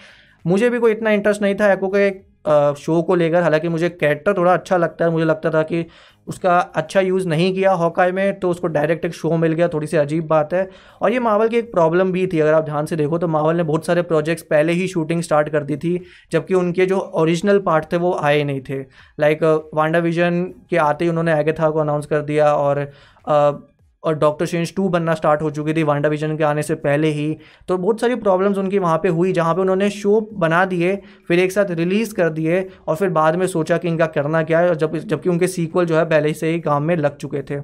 मुझे 0.46 0.70
भी 0.70 0.80
कोई 0.80 0.92
इतना 0.92 1.12
इंटरेस्ट 1.12 1.42
नहीं 1.42 1.56
था 1.56 1.72
एको 1.74 1.88
के 1.88 2.10
शो 2.78 3.02
को 3.02 3.16
लेकर। 3.16 3.42
हालाँकि 3.42 3.70
मुझे 3.70 3.90
कैरेक्टर 3.90 4.38
थोड़ा 4.38 4.54
अच्छा 4.54 4.78
लगता 4.78 5.06
है। 5.06 5.12
मुझे 5.12 5.26
लगता 5.26 5.50
था 5.50 5.64
कि 5.64 5.86
उसका 6.28 6.58
अच्छा 6.60 7.02
यूज़ 7.02 7.28
नहीं 7.28 7.54
किया 7.54 7.72
हॉकाई 7.72 8.12
में 8.12 8.40
तो 8.40 8.50
उसको 8.50 8.68
डायरेक्ट 8.68 9.06
एक 9.06 9.14
शो 9.14 9.36
मिल 9.38 9.54
गया। 9.54 9.68
थोड़ी 9.68 9.88
सी 9.88 9.98
अजीब 9.98 10.26
बात 10.28 10.54
है। 10.54 10.70
और 11.02 11.12
ये 11.12 11.20
मावल 11.20 11.48
की 11.48 11.58
एक 11.58 11.72
प्रॉब्लम 11.72 12.12
भी 12.12 12.26
थी। 12.28 12.40
अगर 12.40 12.54
आप 12.54 12.64
ध्यान 12.64 12.86
से 12.86 12.96
देखो 12.96 13.18
तो 13.18 13.28
मावल 13.28 13.56
ने 13.56 13.64
बहुत 13.64 13.86
सारे 13.86 14.02
प्रोजेक्ट्स 14.04 14.44
पहले 14.44 14.74
ही 14.74 14.88
शूटिंग 14.88 15.22
स्टार्ट 15.22 15.50
कर 15.50 15.64
दी 15.64 15.78
थी, 15.78 16.00
जबकि 16.32 16.54
उनके 16.54 16.86
जो 16.86 17.00
ओरिजिनल 17.00 17.60
पार्ट 17.60 17.92
थे, 17.92 17.98
वो 17.98 18.14
आए 18.14 18.44
नहीं 18.44 18.62
थे। 18.70 18.80
लाइक 19.20 19.44
वांडा 19.74 20.00
विजन 20.00 20.44
के 20.70 20.78
आते 20.80 21.06
ही 21.06 21.10
उन्होंने 21.10 21.32
आगे 21.32 21.54
था 21.54 21.70
को 21.70 21.80
अनाउंस 21.80 22.06
कर 22.06 22.22
दिया 22.22 22.54
और 22.56 22.84
और 24.08 24.18
डॉक्टर 24.18 24.48
चेंज 24.48 24.74
टू 24.76 24.88
बनना 24.90 25.14
स्टार्ट 25.16 25.42
हो 25.42 25.50
चुकी 25.52 25.74
थी 25.74 25.84
वांडा 25.84 26.10
विजन 26.10 26.36
के 26.38 26.44
आने 26.44 26.64
से 26.64 26.76
पहले 26.78 27.08
ही। 27.10 27.38
तो 27.68 27.78
बहुत 27.78 28.02
सारी 28.02 28.16
प्रॉब्लम्स 28.18 28.58
उनकी 28.58 28.80
वहाँ 28.80 28.98
पे 28.98 29.10
हुई, 29.10 29.32
जहाँ 29.34 29.54
पे 29.56 29.62
उन्होंने 29.62 29.90
शो 29.92 30.20
बना 30.36 30.64
दिए, 30.66 30.96
फिर 31.28 31.40
एक 31.40 31.52
साथ 31.52 31.72
रिलीज़ 31.74 32.14
कर 32.16 32.30
दिए 32.32 32.66
और 32.88 32.96
फिर 32.96 33.10
बाद 33.12 33.36
में 33.36 33.46
सोचा 33.48 33.78
कि 33.78 33.88
इनका 33.88 34.06
करना 34.08 34.44
क्या 34.44 34.60
है, 34.60 34.70
और 34.70 34.76
जब, 34.76 34.98
जबकि 34.98 35.30
उनके 35.30 35.48
सीक्वल 35.50 35.86
जो 35.86 35.98
है 35.98 36.06
पहले 36.06 36.34
से 36.36 36.52
ही 36.52 36.60
काम 36.62 36.84
में 36.84 36.96
लग 36.98 37.18
चुके 37.18 37.42
थे। 37.44 37.62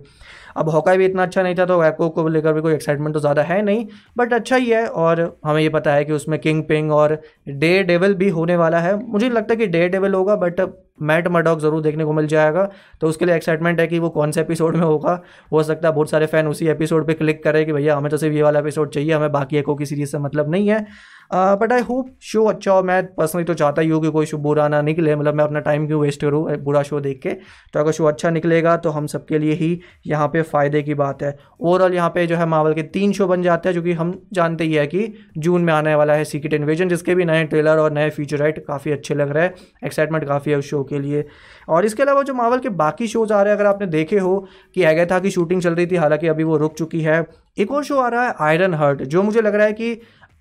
अब 0.58 0.70
हॉकाई 0.70 0.98
भी 0.98 1.06
इतना 1.06 1.24
अच्छा 1.24 1.44
नहीं 1.44 1.56
था 1.56 1.66
तो 1.66 1.80
वैको 1.80 2.10
को 2.10 2.28
लेकर 2.28 2.54
भी 2.54 2.62
कोई 2.62 2.74
एक्साइटमेंट 2.74 3.14
तो 3.14 3.20
ज़्यादा 3.20 3.42
है 3.44 3.62
नहीं 3.62 3.86
बट 4.18 4.34
अच्छा 4.34 4.56
ही 4.56 4.70
है, 4.70 4.86
और 4.88 5.40
हमें 5.46 5.62
ये 5.62 5.70
पता 5.72 5.94
है 5.94 6.06
कि 6.06 6.14
उसमें 6.14 6.40
किंग 6.40 6.64
पिंग 6.64 6.92
और 6.92 7.22
डे 7.50 7.82
डेवल 7.84 8.14
भी 8.16 8.30
होने 8.32 8.56
वाला 8.58 8.80
है। 8.80 8.96
मुझे 9.04 9.30
लगता 9.30 9.54
है 9.54 9.58
कि 9.58 9.68
डे 9.68 9.88
डेवल 9.90 10.14
होगा 10.14 10.36
बट 10.38 10.62
मैट 11.00 11.28
मडॉक 11.28 11.60
ज़रूर 11.60 11.82
देखने 11.82 12.06
को 12.06 12.14
मिल 12.14 12.28
जाएगा। 12.28 12.68
तो 13.02 13.08
उसके 13.08 13.26
लिए 13.26 13.36
एक्साइटमेंट 13.36 13.80
है 13.80 13.88
कि 13.88 14.00
वो 14.00 14.10
कौन 14.10 14.32
से 14.32 14.42
एपिसोड 14.42 14.76
में 14.76 14.84
होगा। 14.84 15.20
हो 15.52 15.64
सकता 15.64 15.88
है 15.88 15.94
बहुत 15.94 16.10
सारे 16.10 16.26
फ़ैन 16.26 16.48
उसी 16.48 16.68
एपिसोड 16.68 17.08
पे 17.08 17.14
क्लिक 17.14 17.44
करें 17.44 17.66
कि 17.66 17.74
भैया 17.74 17.96
हमें 17.98 18.10
तो 18.12 18.18
सिर्फ़ 18.18 18.36
ये 18.36 18.44
वाला 18.44 18.60
एपिसोड 18.60 18.92
चाहिए, 18.92 19.12
हमें 19.14 19.32
बाकी 19.32 19.58
एको 19.58 19.76
की 19.76 19.86
सीरीज़ 19.86 20.10
से 20.12 20.18
मतलब 20.20 20.52
नहीं 20.52 20.70
है। 20.70 20.86
बट 21.32 21.72
आई 21.74 21.82
होप 21.82 22.10
शो 22.22 22.44
अच्छा 22.46 22.72
हो। 22.72 22.84
मैं 22.84 23.04
पर्सनली 23.16 23.46
तो 23.46 23.54
चाहता 23.54 23.82
ही 23.82 23.90
हूँ 23.90 24.02
कि 24.02 24.10
कोई 24.12 24.26
शो 24.26 24.38
बुरा 24.38 24.68
ना 24.68 24.82
निकले। 24.82 25.16
मतलब 25.16 25.34
मैं 25.34 25.44
अपना 25.44 25.60
टाइम 25.62 25.88
क्यों 25.88 26.02
वेस्ट 26.02 26.22
करूँ 26.22 26.58
बुरा 26.58 26.82
शो 26.84 27.00
देख 27.00 27.20
के? 27.22 27.30
तो 27.74 27.80
अगर 27.80 27.92
शो 27.92 28.06
अच्छा 28.06 28.30
निकलेगा 28.30 28.76
तो 28.78 28.90
हम 28.90 29.08
सबके 29.08 29.40
लिए 29.40 29.54
ही 29.54 29.80
यहाँ 30.08 30.28
पे 30.28 30.42
फ़ायदे 30.44 30.82
की 30.84 30.94
बात 30.94 31.24
है। 31.24 31.36
ओवरऑल 31.62 31.94
यहाँ 31.94 32.10
पे 32.10 32.26
जो 32.28 32.36
है 32.36 32.46
मावल 32.46 32.74
के 32.74 32.84
तीन 32.84 33.12
शो 33.14 33.28
बन 33.28 33.44
जाते 33.44 33.70
हैं, 33.70 33.74
जो 33.76 33.82
कि 33.82 33.94
हम 33.94 34.14
जानते 34.34 34.64
ही 34.64 34.74
है 34.74 34.86
कि 34.88 35.08
जून 35.38 35.62
में 35.62 35.74
आने 35.74 35.96
वाला 35.96 36.14
है 36.14 36.24
सीक्रेट 36.26 36.54
इन्वेजन 36.54 36.90
जिसके 36.90 37.16
भी 37.16 37.26
नए 37.26 37.44
ट्रेलर 37.46 37.78
और 37.78 37.92
नए 37.92 38.10
फीचर 38.10 38.38
राइट 38.38 38.64
काफ़ी 38.66 38.92
अच्छे 38.92 39.16
लग 39.16 39.32
रहे 39.32 39.44
हैं। 39.44 39.54
एक्साइटमेंट 39.86 40.28
काफ़ी 40.28 40.52
है 40.52 40.58
उस 40.58 40.66
शो 40.66 40.84
के 40.84 41.00
लिए। 41.00 41.26
और 41.70 41.86
इसके 41.86 42.04
अलावा 42.04 42.22
जो 42.24 42.34
मावल 42.34 42.60
के 42.60 42.70
बाकी 42.72 43.08
शोज़ 43.08 43.34
आ 43.34 43.42
रहे 43.42 43.54
हैं, 43.54 43.60
अगर 43.60 43.70
आपने 43.70 43.88
देखे 43.88 44.18
हो, 44.18 44.40
कि 44.76 44.82
गया 44.84 45.06
था 45.06 45.20
कि 45.20 45.32
शूटिंग 45.32 45.62
चल 45.62 45.76
रही 45.76 45.88
थी, 45.88 45.96
हालाँकि 45.96 46.28
अभी 46.28 46.44
वो 46.44 46.58
रुक 46.58 46.74
चुकी 46.76 47.02
है। 47.02 47.26
एक 47.58 47.72
और 47.72 47.84
शो 47.84 47.98
आ 47.98 48.08
रहा 48.08 48.28
है 48.28 48.34
आयरन 48.42 48.74
हर्ट 48.74 49.02
जो 49.04 49.24
मुझे 49.24 49.42
लग 49.42 49.56
रहा 49.56 49.66
है 49.66 49.74
कि 49.74 49.94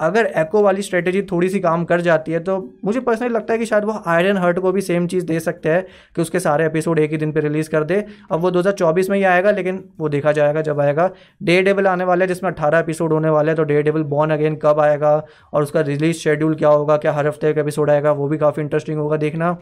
अगर 0.03 0.27
एको 0.37 0.63
वाली 0.63 0.83
स्ट्रेटेजी 0.83 1.23
थोड़ी 1.23 1.49
सी 1.49 1.61
काम 1.61 1.85
कर 1.85 2.01
जाती 2.01 2.33
है 2.33 2.41
तो 2.41 2.57
मुझे 2.85 3.01
पर्सनली 3.01 3.35
लगता 3.35 3.53
है 3.53 3.59
कि 3.59 3.67
शायद 3.67 3.85
वो 3.85 4.03
आयरन 4.07 4.37
हर्ट 4.37 4.59
को 4.59 4.73
भी 4.73 4.81
सेम 4.81 5.07
चीज़ 5.07 5.27
दे 5.27 5.41
सकते 5.41 5.69
हैं 5.69 5.85
कि 6.17 6.23
उसके 6.23 6.41
सारे 6.41 6.67
एपिसोड 6.67 6.99
एक 6.99 7.11
ही 7.11 7.17
दिन 7.17 7.33
पे 7.33 7.41
रिलीज़ 7.41 7.71
कर 7.71 7.85
दे। 7.85 8.05
अब 8.33 8.41
वो 8.41 8.51
2024 8.51 9.11
में 9.11 9.17
ही 9.19 9.25
आएगा, 9.25 9.51
लेकिन 9.51 9.83
वो 10.01 10.09
देखा 10.09 10.33
जाएगा 10.33 10.63
जब 10.63 10.81
आएगा। 10.81 11.11
डे 11.43 11.61
डेबल 11.63 11.87
आने 11.87 12.05
वाला 12.05 12.25
है, 12.25 12.29
जिसमें 12.29 12.51
अट्ठारह 12.51 12.79
एपिसोड 12.79 13.13
होने 13.13 13.31
वाले 13.31 13.51
हैं 13.51 13.57
तो 13.57 13.65
डे 13.65 13.83
डेबल 13.83 14.03
बॉर्न 14.05 14.31
अगेन 14.31 14.59
कब 14.63 14.81
आएगा 14.81 15.15
और 15.53 15.63
उसका 15.63 15.81
रिलीज़ 15.83 16.17
शेड्यूल 16.19 16.55
क्या 16.55 16.69
होगा, 16.69 16.97
क्या 16.97 17.13
हर 17.13 17.27
हफ़्ते 17.27 17.53
का 17.53 17.61
एपिसोड 17.61 17.91
आएगा, 17.91 18.13
वो 18.13 18.29
भी 18.29 18.39
काफ़ी 18.39 18.63
इंटरेस्टिंग 18.63 18.99
होगा 18.99 19.17
देखना। 19.19 19.57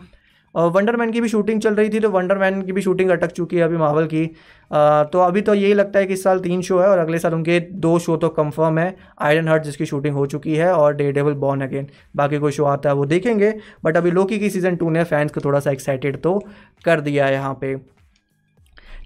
वंडरमैन 0.54 1.10
की 1.12 1.20
भी 1.20 1.28
शूटिंग 1.28 1.60
चल 1.60 1.74
रही 1.74 1.88
थी 1.88 2.00
तो 2.00 2.08
वंडरमैन 2.10 2.60
की 2.62 2.72
भी 2.72 2.82
शूटिंग 2.82 3.10
अटक 3.10 3.32
चुकी 3.32 3.56
है 3.56 3.62
अभी 3.62 3.76
माहौल 3.76 4.06
की। 4.06 4.24
आ, 4.70 5.02
तो 5.04 5.18
अभी 5.18 5.40
तो 5.40 5.54
यही 5.54 5.74
लगता 5.74 5.98
है 5.98 6.06
कि 6.06 6.12
इस 6.12 6.22
साल 6.22 6.40
तीन 6.40 6.62
शो 6.62 6.78
है 6.78 6.88
और 6.88 6.98
अगले 6.98 7.18
साल 7.18 7.34
उनके 7.34 7.58
दो 7.60 7.98
शो 7.98 8.16
तो 8.16 8.28
कंफर्म 8.30 8.78
है। 8.78 8.94
आयरन 9.20 9.48
हर्ट 9.48 9.62
जिसकी 9.62 9.86
शूटिंग 9.86 10.14
हो 10.14 10.26
चुकी 10.26 10.54
है 10.56 10.72
और 10.74 10.94
डे 10.94 11.10
डेवल 11.12 11.34
बॉर्न 11.36 11.60
अगेन 11.60 11.86
बाकी 12.16 12.38
कोई 12.38 12.52
शो 12.52 12.64
आता 12.64 12.88
है 12.88 12.94
वो 12.94 13.06
देखेंगे। 13.06 13.54
बट 13.84 13.96
अभी 13.96 14.10
लोकी 14.10 14.38
की 14.38 14.50
सीज़न 14.50 14.76
टू 14.76 14.90
ने 14.90 15.04
फैंस 15.04 15.32
को 15.32 15.40
थोड़ा 15.40 15.60
सा 15.60 15.70
एक्साइटेड 15.70 16.20
तो 16.22 16.38
कर 16.84 17.00
दिया 17.00 17.26
है 17.26 17.32
यहाँ 17.32 17.58
पे। 17.60 17.76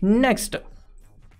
नेक्स्ट 0.03 0.57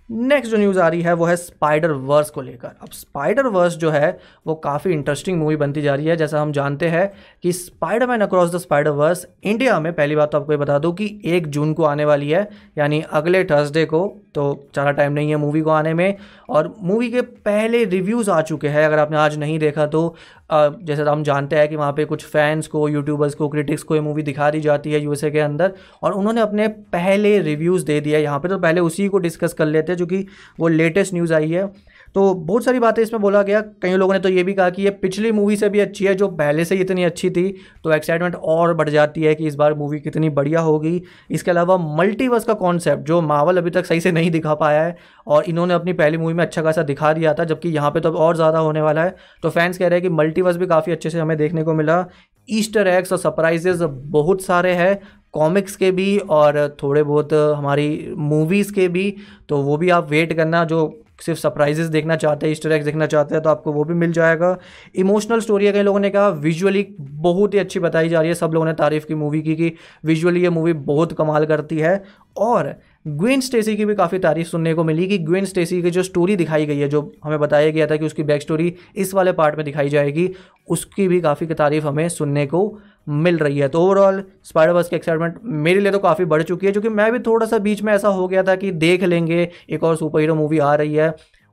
नेक्स्ट 0.09 0.51
जो 0.51 0.57
न्यूज़ 0.57 0.79
आ 0.79 0.87
रही 0.87 1.01
है, 1.01 1.13
वो 1.13 1.25
है 1.25 1.35
स्पाइडर 1.35 1.91
वर्स 1.91 2.29
को 2.29 2.41
लेकर। 2.41 2.67
अब 2.81 2.89
स्पाइडर 2.89 3.47
वर्स 3.47 3.75
जो 3.75 3.89
है, 3.91 4.17
वो 4.47 4.55
काफ़ी 4.55 4.91
इंटरेस्टिंग 4.91 5.39
मूवी 5.39 5.55
बनती 5.55 5.81
जा 5.81 5.95
रही 5.95 6.05
है। 6.05 6.15
जैसा 6.17 6.41
हम 6.41 6.51
जानते 6.51 6.87
हैं 6.87 7.11
कि 7.43 7.51
Spiderman 8.07 8.21
across 8.21 8.53
the 8.55 8.57
Spiderverse 8.91 9.25
India 9.43 9.79
में, 9.79 9.91
पहली 9.93 10.15
बात 10.15 10.31
तो 10.31 10.39
आपको 10.39 10.51
ये 10.51 10.57
बता 10.57 10.77
दूँ 10.79 10.93
कि 10.93 11.21
एक 11.25 11.47
जून 11.47 11.73
को 11.73 11.83
आने 11.83 12.05
वाली 12.05 12.29
है, 12.29 12.47
यानी 12.77 13.01
अगले 13.01 13.43
थर्सडे 13.43 13.85
को 13.85 14.07
तो 14.35 14.53
ज़्यादा 14.73 14.91
टाइम 14.91 15.13
नहीं 15.13 15.29
है 15.29 15.35
मूवी 15.37 15.61
को 15.61 15.69
आने 15.69 15.93
में। 15.93 16.15
और 16.49 16.73
मूवी 16.79 17.09
के 17.11 17.21
पहले 17.21 17.83
रिव्यूज़ 17.85 18.31
आ 18.31 18.41
चुके 18.41 18.67
हैं, 18.67 18.85
अगर 18.85 18.99
आपने 18.99 19.17
आज 19.17 19.37
नहीं 19.37 19.59
देखा 19.59 19.85
तो। 19.87 20.15
जैसे 20.49 21.03
तो 21.05 21.11
हम 21.11 21.23
जानते 21.23 21.55
हैं 21.55 21.67
कि 21.69 21.75
वहाँ 21.75 21.91
पे 21.93 22.05
कुछ 22.05 22.25
फैंस 22.25 22.67
को 22.67 22.87
यूट्यूबर्स 22.89 23.35
को 23.35 23.47
क्रिटिक्स 23.49 23.83
को 23.83 23.95
ये 23.95 24.01
मूवी 24.01 24.23
दिखा 24.23 24.49
दी 24.51 24.59
जाती 24.61 24.91
है 24.91 25.01
यूएसए 25.01 25.31
के 25.31 25.39
अंदर 25.39 25.73
और 26.03 26.13
उन्होंने 26.13 26.41
अपने 26.41 26.67
पहले 26.67 27.37
रिव्यूज़ 27.39 27.85
दे 27.85 27.99
दिया 28.01 28.19
यहाँ 28.19 28.39
पे 28.39 28.47
तो 28.47 28.59
पहले 28.59 28.81
उसी 28.81 29.07
को 29.07 29.17
डिस्कस 29.17 29.53
कर 29.53 29.65
लेते 29.65 29.91
हैं 29.91 29.97
जो 29.97 30.05
कि 30.05 30.25
वो 30.59 30.67
लेटेस्ट 30.67 31.13
न्यूज़ 31.13 31.33
आई 31.33 31.51
है। 31.51 31.65
तो 32.15 32.33
बहुत 32.35 32.63
सारी 32.63 32.79
बातें 32.79 33.01
इसमें 33.03 33.21
बोला 33.21 33.41
गया। 33.43 33.61
कई 33.81 33.93
लोगों 33.93 34.13
ने 34.13 34.19
तो 34.19 34.29
ये 34.29 34.43
भी 34.43 34.53
कहा 34.53 34.69
कि 34.69 34.83
ये 34.83 34.89
पिछली 34.91 35.31
मूवी 35.31 35.55
से 35.57 35.69
भी 35.69 35.79
अच्छी 35.79 36.05
है, 36.05 36.13
जो 36.15 36.27
पहले 36.29 36.65
से 36.65 36.75
ही 36.75 36.81
इतनी 36.81 37.03
अच्छी 37.03 37.29
थी 37.29 37.43
तो 37.83 37.91
एक्साइटमेंट 37.93 38.35
और 38.35 38.73
बढ़ 38.73 38.89
जाती 38.89 39.23
है 39.23 39.33
कि 39.35 39.47
इस 39.47 39.55
बार 39.55 39.73
मूवी 39.73 39.99
कितनी 40.01 40.29
बढ़िया 40.31 40.59
होगी। 40.61 41.01
इसके 41.29 41.51
अलावा 41.51 41.77
मल्टीवर्स 41.97 42.43
का 42.43 42.53
कॉन्सेप्ट 42.55 43.03
जो 43.03 43.21
मावल 43.23 43.57
अभी 43.57 43.69
तक 43.71 43.85
सही 43.85 44.01
से 44.01 44.11
नहीं 44.11 44.31
दिखा 44.31 44.53
पाया 44.55 44.83
है, 44.83 44.95
और 45.27 45.43
इन्होंने 45.45 45.73
अपनी 45.73 45.93
पहली 45.93 46.17
मूवी 46.17 46.33
में 46.33 46.43
अच्छा 46.45 46.61
खासा 46.61 46.83
दिखा 46.83 47.13
दिया 47.13 47.33
था, 47.33 47.43
जबकि 47.45 47.69
यहाँ 47.69 47.91
पर 47.91 47.99
तो 47.99 48.11
और 48.11 48.35
ज़्यादा 48.35 48.59
होने 48.59 48.81
वाला 48.81 49.03
है। 49.03 49.15
तो 49.43 49.49
फैंस 49.49 49.77
कह 49.77 49.87
रहे 49.87 49.99
हैं 49.99 50.09
कि 50.09 50.15
मल्टीवर्स 50.15 50.57
भी 50.57 50.67
काफ़ी 50.67 50.91
अच्छे 50.91 51.09
से 51.09 51.19
हमें 51.19 51.37
देखने 51.37 51.63
को 51.63 51.73
मिला। 51.75 52.05
ईस्टर 52.49 52.87
एग्स 52.87 53.11
और 53.11 53.17
सरप्राइजेज 53.19 53.81
बहुत 54.11 54.41
सारे 54.41 54.73
हैं 54.73 54.99
कॉमिक्स 55.33 55.75
के 55.75 55.91
भी, 55.91 56.17
और 56.19 56.77
थोड़े 56.83 57.03
बहुत 57.03 57.33
हमारी 57.33 58.13
मूवीज़ 58.17 58.73
के 58.73 58.87
भी। 58.89 59.15
तो 59.49 59.57
वो 59.59 59.77
भी 59.77 59.89
आप 59.91 60.09
वेट 60.09 60.33
करना, 60.33 60.63
जो 60.65 61.01
सिर्फ़ 61.19 61.39
सरप्राइजेस 61.39 61.87
देखना 61.87 62.15
चाहते 62.15 62.45
हैं 62.45 62.51
ईस्टर 62.51 62.83
देखना 62.83 63.05
चाहते 63.05 63.35
हैं 63.35 63.41
तो 63.43 63.49
आपको 63.49 63.71
वो 63.73 63.83
भी 63.83 63.93
मिल 63.93 64.11
जाएगा। 64.11 64.57
इमोशनल 64.95 65.39
स्टोरी 65.39 65.65
है 65.65 65.71
कई 65.73 65.81
लोगों 65.81 65.99
ने 65.99 66.09
कहा 66.09 66.27
विजुअली 66.29 66.85
बहुत 66.99 67.53
ही 67.53 67.59
अच्छी 67.59 67.79
बताई 67.79 68.09
जा 68.09 68.19
रही 68.19 68.29
है 68.29 68.35
सब 68.35 68.51
लोगों 68.53 68.65
ने 68.65 68.73
तारीफ़ 68.73 69.05
की 69.05 69.15
मूवी 69.15 69.41
की, 69.41 69.55
कि 69.55 69.73
विजुअली 70.05 70.41
ये 70.43 70.49
मूवी 70.49 70.73
बहुत 70.73 71.13
कमाल 71.13 71.45
करती 71.45 71.77
है। 71.77 72.03
और 72.37 72.73
ग्वेन 73.07 73.41
स्टेसी 73.41 73.75
की 73.77 73.85
भी 73.85 73.95
काफ़ी 73.95 74.19
तारीफ़ 74.19 74.47
सुनने 74.47 74.73
को 74.73 74.83
मिली 74.83 75.07
कि 75.07 75.17
ग्वेन 75.19 75.45
स्टेसी 75.45 75.81
की 75.81 75.91
जो 75.91 76.03
स्टोरी 76.03 76.35
दिखाई 76.35 76.65
गई 76.65 76.77
है, 76.77 76.87
जो 76.87 77.11
हमें 77.23 77.39
बताया 77.39 77.69
गया 77.71 77.87
था 77.87 77.95
कि 77.95 78.05
उसकी 78.05 78.23
बैक 78.23 78.41
स्टोरी 78.41 78.73
इस 78.95 79.13
वाले 79.13 79.31
पार्ट 79.31 79.55
में 79.55 79.65
दिखाई 79.65 79.89
जाएगी, 79.89 80.29
उसकी 80.67 81.07
भी 81.07 81.21
काफ़ी 81.21 81.45
तारीफ़ 81.47 81.85
हमें 81.85 82.07
सुनने 82.09 82.45
को 82.45 82.67
मिल 83.07 83.37
रही 83.37 83.59
है। 83.59 83.67
तो 83.67 83.81
ओवरऑल 83.81 84.23
स्पाइडरवर्स 84.43 84.89
की 84.89 84.95
एक्साइटमेंट 84.95 85.39
मेरे 85.43 85.79
लिए 85.79 85.91
तो 85.91 85.99
काफ़ी 85.99 86.25
बढ़ 86.25 86.43
चुकी 86.43 86.65
है, 86.65 86.71
क्योंकि 86.71 86.89
मैं 86.89 87.11
भी 87.11 87.19
थोड़ा 87.21 87.45
सा 87.45 87.57
बीच 87.59 87.81
में 87.81 87.93
ऐसा 87.93 88.07
हो 88.09 88.27
गया 88.27 88.43
था 88.43 88.55
कि 88.55 88.71
देख 88.73 89.03
लेंगे, 89.03 89.49
एक 89.69 89.83
और 89.83 89.95
सुपर 89.95 90.19
हीरो 90.19 90.35
मूवी 90.35 90.59
आ 90.59 90.73
रही 90.75 90.95
है। 90.95 91.09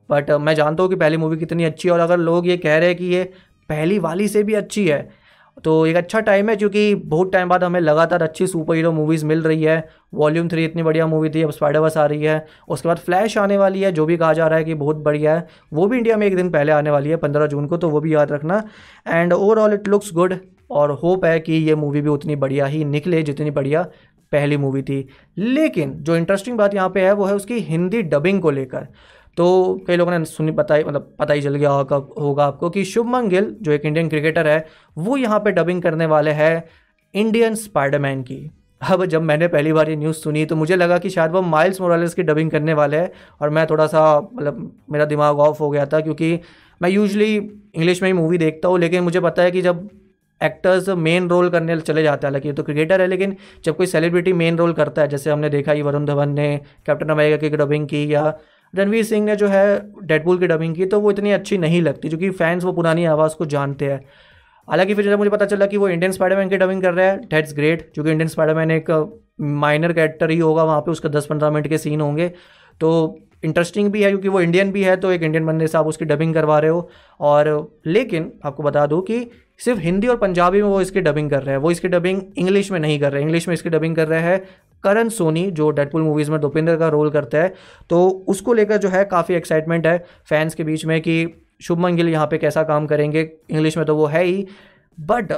बट 0.09 0.31
मैं 0.31 0.55
जानता 0.55 0.83
हूँ 0.83 0.89
कि 0.89 0.95
पहली 0.97 1.17
मूवी 1.17 1.37
कितनी 1.37 1.63
अच्छी 1.63 1.87
है, 1.87 1.93
और 1.93 1.99
अगर 2.01 2.17
लोग 2.19 2.47
ये 2.47 2.57
कह 2.59 2.77
रहे 2.77 2.87
हैं 2.87 2.97
कि 2.97 3.05
ये 3.05 3.23
पहली 3.69 3.99
वाली 3.99 4.27
से 4.27 4.43
भी 4.43 4.53
अच्छी 4.55 4.87
है 4.87 5.21
तो 5.57 5.85
एक 5.85 5.95
अच्छा 5.95 6.19
टाइम 6.19 6.49
है, 6.49 6.55
क्योंकि 6.55 6.93
बहुत 6.95 7.31
टाइम 7.33 7.49
बाद 7.49 7.63
हमें 7.63 7.79
लगातार 7.79 8.23
अच्छी 8.23 8.45
सुपर 8.47 8.75
हीरो 8.75 8.91
मूवीज़ 8.91 9.25
मिल 9.25 9.41
रही 9.41 9.63
है। 9.63 9.77
वॉल्यूम 10.13 10.47
थ्री 10.49 10.63
इतनी 10.65 10.83
बढ़िया 10.83 11.05
मूवी 11.07 11.29
थी, 11.29 11.41
अब 11.41 11.51
स्पाइडरवर्स 11.51 11.97
आ 11.97 12.05
रही 12.05 12.23
है। 12.23 12.45
उसके 12.67 12.87
बाद 12.87 12.97
फ्लैश 12.99 13.37
आने 13.37 13.57
वाली 13.57 13.81
है, 13.81 13.91
जो 13.91 14.05
भी 14.05 14.17
कहा 14.17 14.31
जा 14.33 14.47
रहा 14.47 14.57
है 14.57 14.63
कि 14.63 14.73
बहुत 14.75 14.97
बढ़िया 14.97 15.35
है। 15.35 15.47
वो 15.73 15.85
भी 15.87 15.97
इंडिया 15.97 16.17
में 16.17 16.25
एक 16.27 16.35
दिन 16.35 16.49
पहले 16.49 16.71
आने 16.71 16.89
वाली 16.89 17.09
है, 17.09 17.15
पंद्रह 17.17 17.45
जून 17.47 17.67
को 17.67 17.77
तो 17.77 17.89
वो 17.89 17.99
भी 17.99 18.13
याद 18.13 18.31
रखना। 18.31 18.63
And 19.07 19.33
overall 19.33 19.73
it 19.73 19.87
looks 19.87 20.11
good 20.13 20.33
और 20.73 20.91
होप 20.93 21.25
है 21.25 21.39
कि 21.39 21.53
ये 21.53 21.75
मूवी 21.75 22.01
भी 22.01 22.09
उतनी 22.09 22.35
बढ़िया 22.37 22.65
ही 22.65 22.83
निकले 22.85 23.21
जितनी 23.23 23.51
बढ़िया 23.51 23.83
पहली 24.31 24.57
मूवी 24.57 24.81
थी। 24.83 25.07
लेकिन 25.37 25.93
जो 25.95 26.15
इंटरेस्टिंग 26.15 26.57
बात 26.57 26.75
यहाँ 26.75 26.89
पे 26.89 27.01
है, 27.01 27.13
वो 27.13 27.25
है 27.25 27.35
उसकी 27.35 27.59
हिंदी 27.61 28.01
डबिंग 28.03 28.41
को 28.41 28.51
लेकर। 28.51 28.87
तो 29.37 29.83
कई 29.87 29.95
लोगों 29.95 30.11
ने 30.11 30.25
सुनी 30.25 30.51
ही 30.51 30.83
मतलब 30.83 31.13
पता 31.19 31.33
ही 31.33 31.41
चल 31.41 31.55
गया 31.55 31.69
होगा 31.69 31.95
होगा 32.19 32.45
आपको 32.45 32.69
कि 32.69 32.83
शुभमन 32.85 33.27
गिल 33.29 33.55
जो 33.61 33.71
एक 33.71 33.85
इंडियन 33.85 34.09
क्रिकेटर 34.09 34.47
है, 34.47 34.65
वो 34.97 35.17
यहाँ 35.17 35.39
पे 35.39 35.51
डबिंग 35.51 35.81
करने 35.81 36.05
वाले 36.07 36.31
हैं 36.31 36.63
इंडियन 37.13 37.55
स्पाइडरमैन 37.57 38.21
की। 38.23 38.49
अब 38.81 39.05
जब 39.05 39.21
मैंने 39.21 39.47
पहली 39.47 39.73
बार 39.73 39.89
ये 39.89 39.95
न्यूज़ 39.95 40.17
सुनी 40.17 40.45
तो 40.45 40.55
मुझे 40.55 40.75
लगा 40.75 40.97
कि 40.97 41.09
शायद 41.09 41.31
वो 41.31 41.41
माइल्स 41.41 41.81
मोरालेस 41.81 42.13
की 42.13 42.23
डबिंग 42.23 42.51
करने 42.51 42.73
वाले 42.73 42.97
हैं, 42.97 43.11
और 43.41 43.49
मैं 43.49 43.65
थोड़ा 43.67 43.87
सा 43.87 44.19
मतलब 44.21 44.71
मेरा 44.91 45.05
दिमाग 45.05 45.39
ऑफ़ 45.39 45.59
हो 45.59 45.69
गया 45.69 45.85
था, 45.85 45.99
क्योंकि 45.99 46.39
मैं 46.81 46.89
यूजली 46.89 47.35
इंग्लिश 47.35 48.01
में 48.01 48.09
ही 48.09 48.13
मूवी 48.13 48.37
देखता 48.37 48.67
हूँ, 48.67 48.79
लेकिन 48.79 49.03
मुझे 49.03 49.19
पता 49.19 49.43
है 49.43 49.51
कि 49.51 49.61
जब 49.61 49.87
एक्टर्स 50.41 50.89
मेन 50.89 51.27
रोल 51.29 51.49
करने 51.49 51.79
चले 51.79 52.03
जाते 52.03 52.27
हैं। 52.27 52.31
हालाँकि 52.31 52.47
ये 52.47 52.53
तो 52.53 52.63
क्रिकेटर 52.63 53.01
है, 53.01 53.07
लेकिन 53.07 53.35
जब 53.65 53.75
कोई 53.75 53.85
सेलिब्रिटी 53.87 54.33
मेन 54.33 54.57
रोल 54.57 54.73
करता 54.73 55.01
है, 55.01 55.07
जैसे 55.07 55.31
हमने 55.31 55.49
देखा 55.49 55.71
ही 55.71 55.81
वरुण 55.81 56.05
धवन 56.05 56.29
ने 56.29 56.57
कैप्टन 56.85 57.09
अमेरिका 57.09 57.37
की 57.39 57.57
डबिंग 57.57 57.87
की, 57.87 58.13
या 58.13 58.33
रणवीर 58.73 59.03
सिंह 59.03 59.25
ने 59.25 59.35
जो 59.35 59.47
है 59.47 59.65
डेडपुल 60.03 60.37
की 60.37 60.47
डबिंग 60.47 60.75
की 60.75 60.85
तो 60.85 60.99
वो 60.99 61.11
इतनी 61.11 61.31
अच्छी 61.31 61.57
नहीं 61.57 61.81
लगती, 61.81 62.09
क्योंकि 62.09 62.29
फैंस 62.31 62.63
वो 62.63 62.73
पुरानी 62.73 63.05
आवाज़ 63.07 63.35
को 63.35 63.45
जानते 63.47 63.85
हैं। 63.85 64.03
हालाँकि 64.67 64.93
फिर 64.93 65.05
जब 65.05 65.17
मुझे 65.17 65.29
पता 65.29 65.45
चला 65.45 65.65
कि 65.65 65.77
वो 65.77 65.89
इंडियन 65.89 66.11
स्पाइडरमैन 66.11 66.49
की 66.49 66.57
डबिंग 66.57 66.81
कर 66.81 66.93
रहा 66.93 67.05
है 67.05 67.17
डेट्स 67.21 67.53
ग्रेट 67.55 67.89
क्योंकि 67.93 68.11
इंडियन 68.11 68.27
स्पाइडरमैन 68.27 68.71
एक 68.71 68.91
माइनर 69.41 69.93
कैरेक्टर 69.93 70.29
ही 70.29 70.37
होगा, 70.37 70.63
वहाँ 70.63 70.81
पे 70.81 70.91
उसका 70.91 71.09
दस 71.09 71.25
पंद्रह 71.25 71.51
मिनट 71.51 71.67
के 71.67 71.77
सीन 71.77 72.01
होंगे। 72.01 72.27
तो 72.81 73.19
इंटरेस्टिंग 73.43 73.91
भी 73.91 74.03
है, 74.03 74.09
क्योंकि 74.09 74.27
वो 74.27 74.41
इंडियन 74.41 74.71
भी 74.71 74.83
है 74.83 74.95
तो 74.97 75.11
एक 75.11 75.23
इंडियन 75.23 75.45
बंदे 75.45 75.67
से 75.67 75.77
आप 75.77 75.87
उसकी 75.87 76.05
डबिंग 76.05 76.33
करवा 76.33 76.59
रहे 76.59 76.71
हो। 76.71 76.89
और 77.19 77.81
लेकिन 77.85 78.31
आपको 78.45 78.63
बता 78.63 78.85
दूँ 78.85 79.01
कि 79.01 79.19
सिर्फ़ 79.59 79.79
हिंदी 79.79 80.07
और 80.07 80.17
पंजाबी 80.17 80.61
में 80.61 80.69
वो 80.69 80.81
इसकी 80.81 81.01
डबिंग 81.01 81.29
कर 81.29 81.43
रहे 81.43 81.55
हैं। 81.55 81.61
वो 81.61 81.71
इसकी 81.71 81.87
डबिंग 81.87 82.21
इंग्लिश 82.37 82.71
में 82.71 82.79
नहीं 82.79 82.99
कर 82.99 83.11
रहे। 83.11 83.21
इंग्लिश 83.21 83.47
में 83.47 83.53
इसकी 83.53 83.69
डबिंग 83.69 83.95
कर 83.95 84.07
रहे 84.07 84.21
हैं 84.21 84.43
करण 84.83 85.09
सोनी, 85.09 85.49
जो 85.51 85.69
डेडपुल 85.71 86.01
मूवीज़ 86.01 86.31
में 86.31 86.39
दोपिंदर 86.41 86.77
का 86.77 86.87
रोल 86.87 87.09
करता 87.09 87.37
है। 87.37 87.53
तो 87.89 88.07
उसको 88.27 88.53
लेकर 88.53 88.77
जो 88.77 88.89
है 88.89 89.03
काफ़ी 89.05 89.35
एक्साइटमेंट 89.35 89.87
है 89.87 89.97
फैंस 90.25 90.55
के 90.55 90.63
बीच 90.63 90.85
में 90.85 90.99
कि 91.01 91.27
शुभमन 91.61 91.95
गिल 91.95 92.09
यहाँ 92.09 92.27
पे 92.27 92.37
कैसा 92.37 92.63
काम 92.63 92.85
करेंगे। 92.87 93.29
इंग्लिश 93.49 93.77
में 93.77 93.85
तो 93.85 93.95
वो 93.95 94.05
है 94.05 94.23
ही। 94.23 94.45
बट 94.99 95.31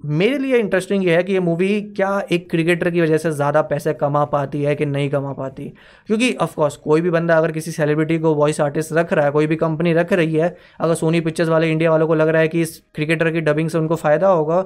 मेरे 0.00 0.38
लिए 0.38 0.56
इंटरेस्टिंग 0.56 1.04
ये 1.06 1.14
है 1.16 1.22
कि 1.22 1.32
ये 1.32 1.40
मूवी 1.40 1.80
क्या 1.96 2.20
एक 2.32 2.48
क्रिकेटर 2.50 2.90
की 2.90 3.00
वजह 3.00 3.18
से 3.18 3.30
ज़्यादा 3.30 3.62
पैसे 3.62 3.92
कमा 3.94 4.24
पाती 4.24 4.62
है 4.62 4.74
कि 4.76 4.86
नहीं 4.86 5.08
कमा 5.10 5.32
पाती? 5.32 5.64
क्योंकि 6.06 6.32
ऑफकोर्स 6.34 6.76
कोई 6.76 7.00
भी 7.00 7.10
बंदा 7.10 7.36
अगर 7.38 7.52
किसी 7.52 7.70
सेलिब्रिटी 7.72 8.18
को 8.18 8.34
वॉइस 8.34 8.60
आर्टिस्ट 8.60 8.92
रख 8.92 9.12
रहा 9.12 9.24
है, 9.24 9.30
कोई 9.30 9.46
भी 9.46 9.56
कंपनी 9.56 9.92
रख 9.92 10.12
रही 10.12 10.34
है, 10.34 10.54
अगर 10.80 10.94
सोनी 10.94 11.20
पिक्चर्स 11.20 11.48
वाले 11.48 11.70
इंडिया 11.72 11.90
वालों 11.90 12.06
को 12.06 12.14
लग 12.14 12.28
रहा 12.28 12.42
है 12.42 12.48
कि 12.48 12.60
इस 12.62 12.78
क्रिकेटर 12.94 13.30
की 13.32 13.40
डबिंग 13.40 13.70
से 13.70 13.78
उनको 13.78 13.96
फ़ायदा 13.96 14.28
होगा 14.28 14.64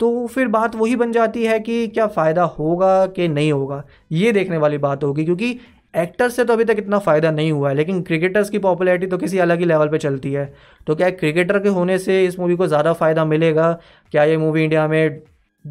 तो 0.00 0.26
फिर 0.26 0.48
बात 0.48 0.74
वही 0.76 0.96
बन 0.96 1.12
जाती 1.12 1.44
है 1.44 1.58
कि 1.60 1.86
क्या 1.88 2.06
फ़ायदा 2.08 2.42
होगा 2.58 3.06
कि 3.08 3.28
नहीं 3.28 3.52
होगा? 3.52 3.82
ये 4.12 4.32
देखने 4.32 4.56
वाली 4.56 4.78
बात 4.78 5.04
होगी, 5.04 5.24
क्योंकि 5.24 5.58
एक्टर 5.96 6.28
से 6.28 6.44
तो 6.44 6.52
अभी 6.52 6.64
तक 6.64 6.76
इतना 6.78 6.98
फ़ायदा 6.98 7.30
नहीं 7.30 7.52
हुआ 7.52 7.68
है, 7.68 7.74
लेकिन 7.74 8.02
क्रिकेटर्स 8.02 8.50
की 8.50 8.58
पॉपुलैरिटी 8.60 9.06
तो 9.06 9.18
किसी 9.18 9.38
अलग 9.38 9.58
ही 9.58 9.64
लेवल 9.64 9.88
पे 9.88 9.98
चलती 9.98 10.32
है। 10.32 10.52
तो 10.86 10.94
क्या 10.94 11.10
क्रिकेटर 11.12 11.58
के 11.58 11.68
होने 11.70 11.98
से 11.98 12.24
इस 12.24 12.38
मूवी 12.38 12.56
को 12.56 12.66
ज़्यादा 12.66 12.92
फ़ायदा 12.92 13.24
मिलेगा? 13.24 13.72
क्या 14.12 14.24
ये 14.24 14.36
मूवी 14.36 14.64
इंडिया 14.64 14.86
में 14.88 15.20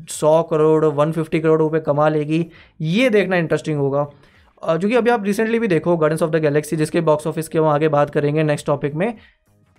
सौ 0.09 0.41
करोड़ 0.43 0.85
वन 0.85 1.11
फिफ्टी 1.11 1.39
करोड़ 1.39 1.59
रुपये 1.59 1.81
कमा 1.81 2.09
लेगी? 2.09 2.45
ये 2.81 3.09
देखना 3.09 3.37
इंटरेस्टिंग 3.37 3.77
होगा। 3.79 4.03
क्योंकि 4.63 4.95
अभी 4.95 5.09
आप 5.09 5.25
रिसेंटली 5.25 5.59
भी 5.59 5.67
देखो 5.67 5.95
गार्डन्स 5.97 6.23
ऑफ़ 6.23 6.31
द 6.31 6.41
गैलेक्सी 6.41 6.75
जिसके 6.75 7.01
बॉक्स 7.03 7.27
ऑफ़िस 7.27 7.47
के 7.47 7.57
हम 7.57 7.65
आगे 7.67 7.87
बात 7.89 8.09
करेंगे 8.09 8.43
नेक्स्ट 8.43 8.65
टॉपिक 8.67 8.93
में। 8.95 9.13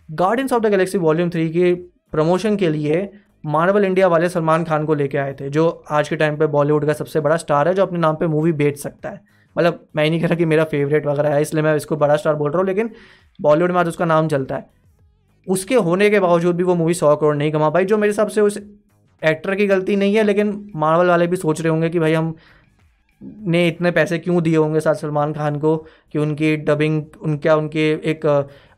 Guardians 0.09 0.53
of 0.53 0.63
the 0.63 0.71
Galaxy 0.71 0.99
volume 0.99 1.31
three 1.31 1.49
के 1.51 1.75
प्रमोशन 2.13 2.57
के 2.57 2.69
लिए 2.69 3.09
मार्वल 3.47 3.85
इंडिया 3.85 4.09
वाले 4.09 4.29
सलमान 4.29 4.65
खान 4.65 4.85
को 4.87 4.95
लेके 4.95 5.19
आए 5.19 5.33
थे, 5.35 5.49
जो 5.51 5.85
आज 5.91 6.09
के 6.09 6.17
टाइम 6.17 6.37
पे 6.37 6.47
बॉलीवुड 6.49 6.87
का 6.87 6.93
सबसे 6.93 7.21
बड़ा 7.21 7.37
स्टार 7.37 7.69
है, 7.69 7.75
जो 7.75 7.83
अपने 7.83 7.99
नाम 7.99 8.17
पे 8.17 8.27
मूवी 8.27 8.53
बेच 8.55 8.79
सकता 8.79 9.09
है। 9.09 9.21
मतलब 9.57 9.87
मैं 9.97 10.05
ही 10.05 10.11
नहीं 10.11 10.21
कह 10.21 10.27
रहा 10.27 10.37
कि 10.37 10.45
मेरा 10.45 10.65
फेवरेट 10.65 11.07
वगैरह 11.07 11.35
है, 11.35 11.43
इसलिए 11.43 11.63
मैं 11.63 11.75
इसको 11.77 11.97
बड़ा 11.97 12.17
स्टार 12.17 12.35
बोल 12.35 12.51
रहा 12.51 12.59
हूँ, 12.59 12.67
लेकिन 12.67 12.91
बॉलीवुड 13.39 13.73
में 13.73 13.79
आज 13.81 13.89
उसका 13.89 14.05
नाम 14.05 14.29
चलता 14.29 14.57
है। 14.57 14.69
उसके 15.47 15.75
होने 15.77 16.11
के 16.11 16.21
बावजूद 16.21 16.57
भी 16.57 16.63
वो 16.63 16.75
मूवी 16.75 16.95
सौ 16.95 17.15
करोड़ 17.17 17.37
नहीं 17.37 17.53
कमा 17.53 17.71
पाई, 17.71 17.85
जो 17.85 17.99
मेरे 17.99 18.11
हिसाब 18.11 18.29
से 18.29 18.41
उस 18.41 18.59
एक्टर 19.23 19.55
की 19.55 19.67
गलती 19.67 19.97
नहीं 19.97 20.15
है, 20.17 20.23
लेकिन 20.23 20.71
मार्वल 20.77 21.07
वाले 21.07 21.27
भी 21.27 21.37
सोच 21.37 21.61
रहे 21.61 21.71
होंगे 21.71 21.89
कि 21.91 21.99
भाई 21.99 22.13
हम 22.13 22.35
ने 23.21 23.67
इतने 23.69 23.91
पैसे 23.91 24.19
क्यों 24.19 24.43
दिए 24.43 24.57
होंगे 24.57 24.81
साथ 24.81 24.95
सलमान 24.95 25.33
खान 25.33 25.59
को 25.59 25.77
कि 26.13 26.19
उनकी 26.19 26.57
डबिंग 26.59 27.03
उनका 27.23 27.55
उनके 27.57 27.91
एक 28.11 28.21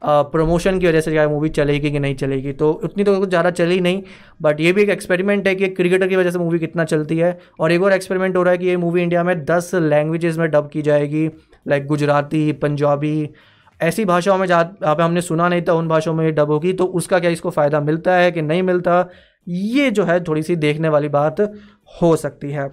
प्रमोशन 0.04 0.78
की 0.78 0.86
वजह 0.86 1.00
से 1.00 1.10
क्या 1.10 1.28
मूवी 1.28 1.48
चलेगी 1.50 1.90
कि 1.90 1.98
नहीं 1.98 2.14
चलेगी? 2.16 2.52
तो 2.52 2.70
उतनी 2.72 3.04
तो 3.04 3.24
ज़्यादा 3.26 3.50
चली 3.52 3.80
नहीं 3.80 4.02
बट 4.42 4.60
ये 4.60 4.72
भी 4.72 4.82
एक 4.82 4.88
एक्सपेरिमेंट 4.90 5.48
है 5.48 5.54
कि 5.54 5.64
एक 5.64 5.76
क्रिकेटर 5.76 6.08
की 6.08 6.16
वजह 6.16 6.30
से 6.30 6.38
मूवी 6.38 6.58
कितना 6.58 6.84
चलती 6.84 7.18
है। 7.18 7.38
और 7.60 7.72
एक 7.72 7.82
और 7.82 7.92
एक्सपेरिमेंट 7.92 8.36
हो 8.36 8.42
रहा 8.42 8.52
है 8.52 8.58
कि 8.58 8.66
ये 8.66 8.76
मूवी 8.76 9.02
इंडिया 9.02 9.24
में 9.24 9.44
दस 9.44 9.70
लैंग्वेजेस 9.74 10.38
में 10.38 10.48
डब 10.50 10.68
की 10.72 10.82
जाएगी 10.82 11.26
लाइक 11.66 11.86
गुजराती, 11.86 12.52
पंजाबी, 12.54 13.28
ऐसी 13.80 14.04
भाषाओं 14.04 14.38
में 14.38 14.46
जहाँ 14.46 14.64
पे 14.84 15.02
हमने 15.02 15.20
सुना 15.22 15.48
नहीं 15.48 15.62
था 15.62 15.74
उन 15.74 15.88
भाषाओं 15.88 16.14
में 16.14 16.34
डब 16.34 16.50
होगी। 16.50 16.72
तो 16.72 16.84
उसका 16.84 17.18
क्या 17.18 17.30
इसको 17.30 17.50
फ़ायदा 17.50 17.80
मिलता 17.80 18.16
है 18.16 18.30
कि 18.32 18.42
नहीं 18.42 18.62
मिलता? 18.62 19.08
ये 19.46 19.90
जो 19.90 20.04
है 20.04 20.22
थोड़ी 20.24 20.42
सी 20.42 20.56
देखने 20.58 20.88
वाली 20.88 21.08
बात 21.10 21.40
हो 22.02 22.14
सकती 22.16 22.50
है। 22.50 22.68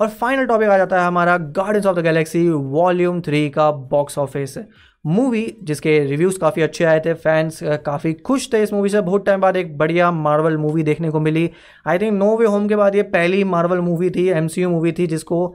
और 0.00 0.08
फाइनल 0.10 0.46
टॉपिक 0.46 0.68
आ 0.68 0.76
जाता 0.76 1.00
है 1.00 1.06
हमारा 1.06 1.36
Guardians 1.56 1.86
of 1.86 1.96
the 1.96 2.02
Galaxy 2.04 2.48
volume 2.48 3.20
three 3.20 3.48
का 3.50 3.70
बॉक्स 3.90 4.18
ऑफ़िस 4.18 4.58
मूवी 5.04 5.44
जिसके 5.62 5.98
रिव्यूज़ 6.00 6.38
काफ़ी 6.38 6.62
अच्छे 6.62 6.84
आए 6.84 7.00
थे 7.00 7.12
फैंस 7.14 7.58
काफ़ी 7.86 8.12
खुश 8.26 8.48
थे 8.52 8.62
इस 8.62 8.72
मूवी 8.72 8.88
से। 8.88 9.00
बहुत 9.00 9.24
टाइम 9.26 9.40
बाद 9.40 9.56
एक 9.56 9.76
बढ़िया 9.78 10.10
मार्वल 10.12 10.56
मूवी 10.56 10.82
देखने 10.82 11.10
को 11.10 11.20
मिली। 11.20 11.50
I 11.86 11.98
think 11.98 12.12
no 12.14 12.36
way 12.36 12.46
home 12.46 12.68
के 12.68 12.76
बाद 12.76 12.96
ये 12.96 13.02
पहली 13.12 13.42
मार्वल 13.46 13.80
मूवी 13.80 14.10
थी 14.10 14.28
एमसीयू 14.30 14.70
मूवी 14.70 14.92
थी, 14.92 15.06
जिसको 15.06 15.54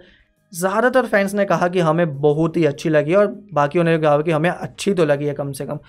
ज़्यादातर 0.54 1.06
फैंस 1.06 1.34
ने 1.34 1.46
कहा 1.46 1.68
कि 1.68 1.80
हमें 1.82 2.20
बहुत 2.22 2.58
ही 2.58 2.66
अच्छी 2.66 2.90
लगी 2.90 3.14
और 3.14 3.28
बाकियों 3.54 3.84
ने 3.84 3.98
कहा 3.98 4.22
कि 4.22 4.32
हमें 4.32 4.50
अच्छी 4.50 4.94
तो 4.94 5.06
लगी 5.06 5.26
है 5.26 5.34
कम 5.34 5.52
से 5.52 5.66
कम। 5.66 5.80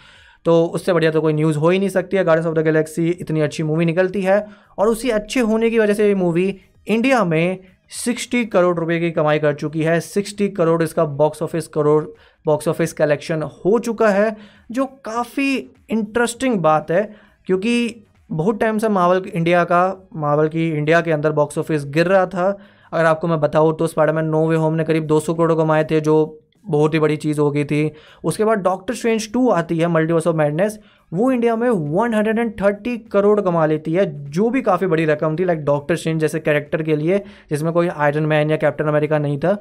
तो 0.46 0.64
उससे 0.66 0.92
बढ़िया 0.92 1.10
तो 1.10 1.20
कोई 1.20 1.32
न्यूज़ 1.32 1.58
हो 1.58 1.68
ही 1.68 1.78
नहीं 1.78 1.88
सकती 1.88 2.16
है। 2.16 2.24
गार्डन्स 2.24 2.46
ऑफ़ 2.46 2.54
द 2.54 2.64
गैलेक्सी 2.64 3.08
इतनी 3.10 3.40
अच्छी 3.40 3.62
मूवी 3.62 3.84
निकलती 3.84 4.22
है 4.22 4.44
और 4.78 4.88
उसी 4.88 5.10
अच्छे 5.10 5.40
होने 5.42 5.70
की 5.70 5.78
वजह 5.78 5.94
से 5.94 6.06
ये 6.08 6.14
मूवी 6.16 6.54
इंडिया 6.86 7.24
में 7.24 7.58
सिक्सटी 7.90 8.44
करोड़ 8.44 8.76
रुपए 8.78 8.98
की 9.00 9.10
कमाई 9.10 9.38
कर 9.38 9.54
चुकी 9.54 9.82
है। 9.82 9.98
सिक्सटी 10.00 10.48
करोड़ 10.48 10.82
इसका 10.82 11.04
box 11.04 11.42
office 11.42 11.68
crore 11.68 12.04
box 12.46 12.68
office 12.68 12.92
collection 12.92 13.42
हो 13.42 13.78
चुका 13.78 14.08
है, 14.08 14.36
जो 14.70 14.86
काफ़ी 14.86 15.56
इंटरेस्टिंग 15.90 16.58
बात 16.58 16.90
है, 16.90 17.02
क्योंकि 17.46 18.04
बहुत 18.30 18.58
टाइम 18.60 18.78
से 18.78 18.88
मावल 18.88 19.22
इंडिया 19.26 19.64
का 19.64 20.08
मावल 20.16 20.48
की 20.48 20.68
इंडिया 20.68 21.00
के 21.00 21.12
अंदर 21.12 21.32
बॉक्स 21.32 21.58
ऑफ़िस 21.58 21.84
गिर 21.86 22.06
रहा 22.06 22.26
था। 22.26 22.48
अगर 22.92 23.04
आपको 23.04 23.28
मैं 23.28 23.40
बताऊँ 23.40 23.76
तो 23.76 23.86
स्पाइडरमैन 23.86 24.24
नो 24.24 24.46
वे 24.48 24.56
होम 24.56 24.74
ने 24.74 24.84
करीब 24.84 25.06
200 25.06 25.34
करोड़ 25.34 25.54
कमाए 25.54 25.84
थे, 25.84 26.00
जो 26.00 26.40
बहुत 26.66 26.94
ही 26.94 26.98
बड़ी 26.98 27.16
चीज़ 27.16 27.40
हो 27.40 27.50
गई 27.50 27.64
थी। 27.64 27.90
उसके 28.24 28.44
बाद 28.44 28.58
डॉक्टर 28.58 28.94
स्ट्रेंज 28.94 29.32
टू 29.32 29.48
आती 29.50 29.78
है 29.78 29.86
मल्टीवर्स 29.88 30.26
ऑफ़ 30.26 30.36
मैडनेस 30.36 30.78
वो 31.12 31.30
इंडिया 31.32 31.56
में 31.56 31.68
130 31.68 32.96
करोड़ 33.12 33.40
कमा 33.40 33.66
लेती 33.66 33.92
है, 33.92 34.30
जो 34.30 34.48
भी 34.50 34.62
काफ़ी 34.62 34.86
बड़ी 34.86 35.04
रकम 35.06 35.36
थी 35.36 35.44
लाइक 35.44 35.64
डॉक्टर 35.64 35.96
स्ट्रेंज 35.96 36.20
जैसे 36.20 36.40
कैरेक्टर 36.40 36.82
के 36.82 36.96
लिए, 36.96 37.18
जिसमें 37.50 37.72
कोई 37.72 37.88
आयरन 37.88 38.26
मैन 38.26 38.50
या 38.50 38.56
कैप्टन 38.56 38.88
अमेरिका 38.88 39.18
नहीं 39.18 39.38
था। 39.38 39.56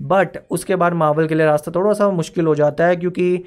बट 0.00 0.36
उसके 0.50 0.76
बाद 0.76 0.92
मार्वल 0.94 1.26
के 1.26 1.34
लिए 1.34 1.46
रास्ता 1.46 1.72
थोड़ा 1.74 1.92
सा 1.92 2.10
मुश्किल 2.12 2.46
हो 2.46 2.54
जाता 2.54 2.86
है, 2.86 2.96
क्योंकि 2.96 3.44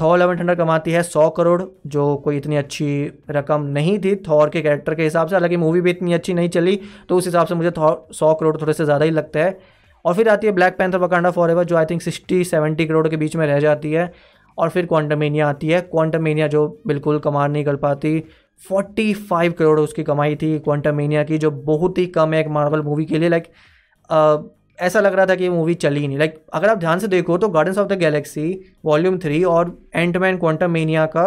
थॉर 0.00 0.18
लेवन 0.18 0.38
हंड्रेड 0.38 0.58
कमाती 0.58 0.92
है 0.92 1.02
सौ 1.04 1.28
करोड़, 1.30 1.62
जो 1.86 2.16
कोई 2.24 2.36
इतनी 2.36 2.56
अच्छी 2.56 2.88
रकम 3.30 3.62
नहीं 3.70 3.98
थी। 3.98 4.14
थॉर 4.28 4.50
के 4.50 4.62
कैरेक्टर 4.62 4.94
के 4.94 5.02
हिसाब 5.02 5.28
से, 5.28 5.34
हालाँकि 5.34 5.56
मूवी 5.56 5.80
भी 5.80 5.90
इतनी 5.90 6.12
अच्छी 6.12 6.34
नहीं 6.34 6.48
चली 6.48 6.78
तो 7.08 7.16
उस 7.16 7.26
हिसाब 7.26 7.46
से 7.46 7.54
मुझे 7.54 7.70
थॉर 7.70 8.06
सौ 8.12 8.34
करोड़ 8.34 8.56
थोड़े 8.56 8.72
से 8.72 8.84
ज़्यादा 8.84 9.04
ही 9.04 9.10
लगता 9.10 9.40
है। 9.40 9.58
और 10.04 10.14
फिर 10.14 10.28
आती 10.28 10.46
है 10.46 10.52
Black 10.52 10.76
Panther 10.78 10.98
Wakanda 10.98 11.30
for 11.30 11.50
ever 11.50 11.64
जो 11.64 11.76
I 11.76 11.84
think 11.84 12.02
sixty 12.02 12.42
seventy 12.44 12.86
crore 12.86 13.06
के 13.08 13.16
बीच 13.16 13.36
में 13.36 13.46
रह 13.46 13.60
जाती 13.60 13.92
है। 13.92 14.12
और 14.58 14.68
फिर 14.68 14.86
क्वांटमेनिया 14.86 15.48
आती 15.48 15.68
है। 15.68 15.80
क्वांटमेनिया 15.82 16.46
जो 16.46 16.66
बिल्कुल 16.86 17.18
कमाल 17.18 17.50
नहीं 17.52 17.64
कर 17.64 17.76
पाती। 17.76 18.18
फोर्टी 18.60 19.12
फाइव 19.14 19.52
करोड़ 19.52 19.80
उसकी 19.80 20.02
कमाई 20.02 20.36
थी 20.36 20.58
क्वांटमेनिया 20.58 21.24
की, 21.24 21.38
जो 21.38 21.50
बहुत 21.50 21.98
ही 21.98 22.06
कम 22.08 22.32
है 22.34 22.40
एक 22.40 22.48
मार्वल 22.48 22.82
मूवी 22.82 23.04
के 23.04 23.18
लिए। 23.18 23.28
लाइक 23.28 23.48
ऐसा 24.78 25.00
लग 25.00 25.14
रहा 25.14 25.26
था 25.26 25.34
कि 25.34 25.44
ये 25.44 25.50
मूवी 25.50 25.74
चली 25.74 26.00
ही 26.00 26.08
नहीं। 26.08 26.18
लाइक 26.18 26.34
अगर 26.54 26.68
आप 26.68 26.78
ध्यान 26.78 26.98
से 26.98 27.08
देखो 27.08 27.36
तो 27.38 27.48
Guardians 27.48 27.78
of 27.78 27.88
the 27.88 27.98
Galaxy 27.98 28.48
volume 28.84 29.18
three 29.18 29.42
और 29.44 29.76
एंटमैन 29.94 30.38
क्वांटम 30.38 30.70
मेनिया 30.70 31.06
का 31.06 31.24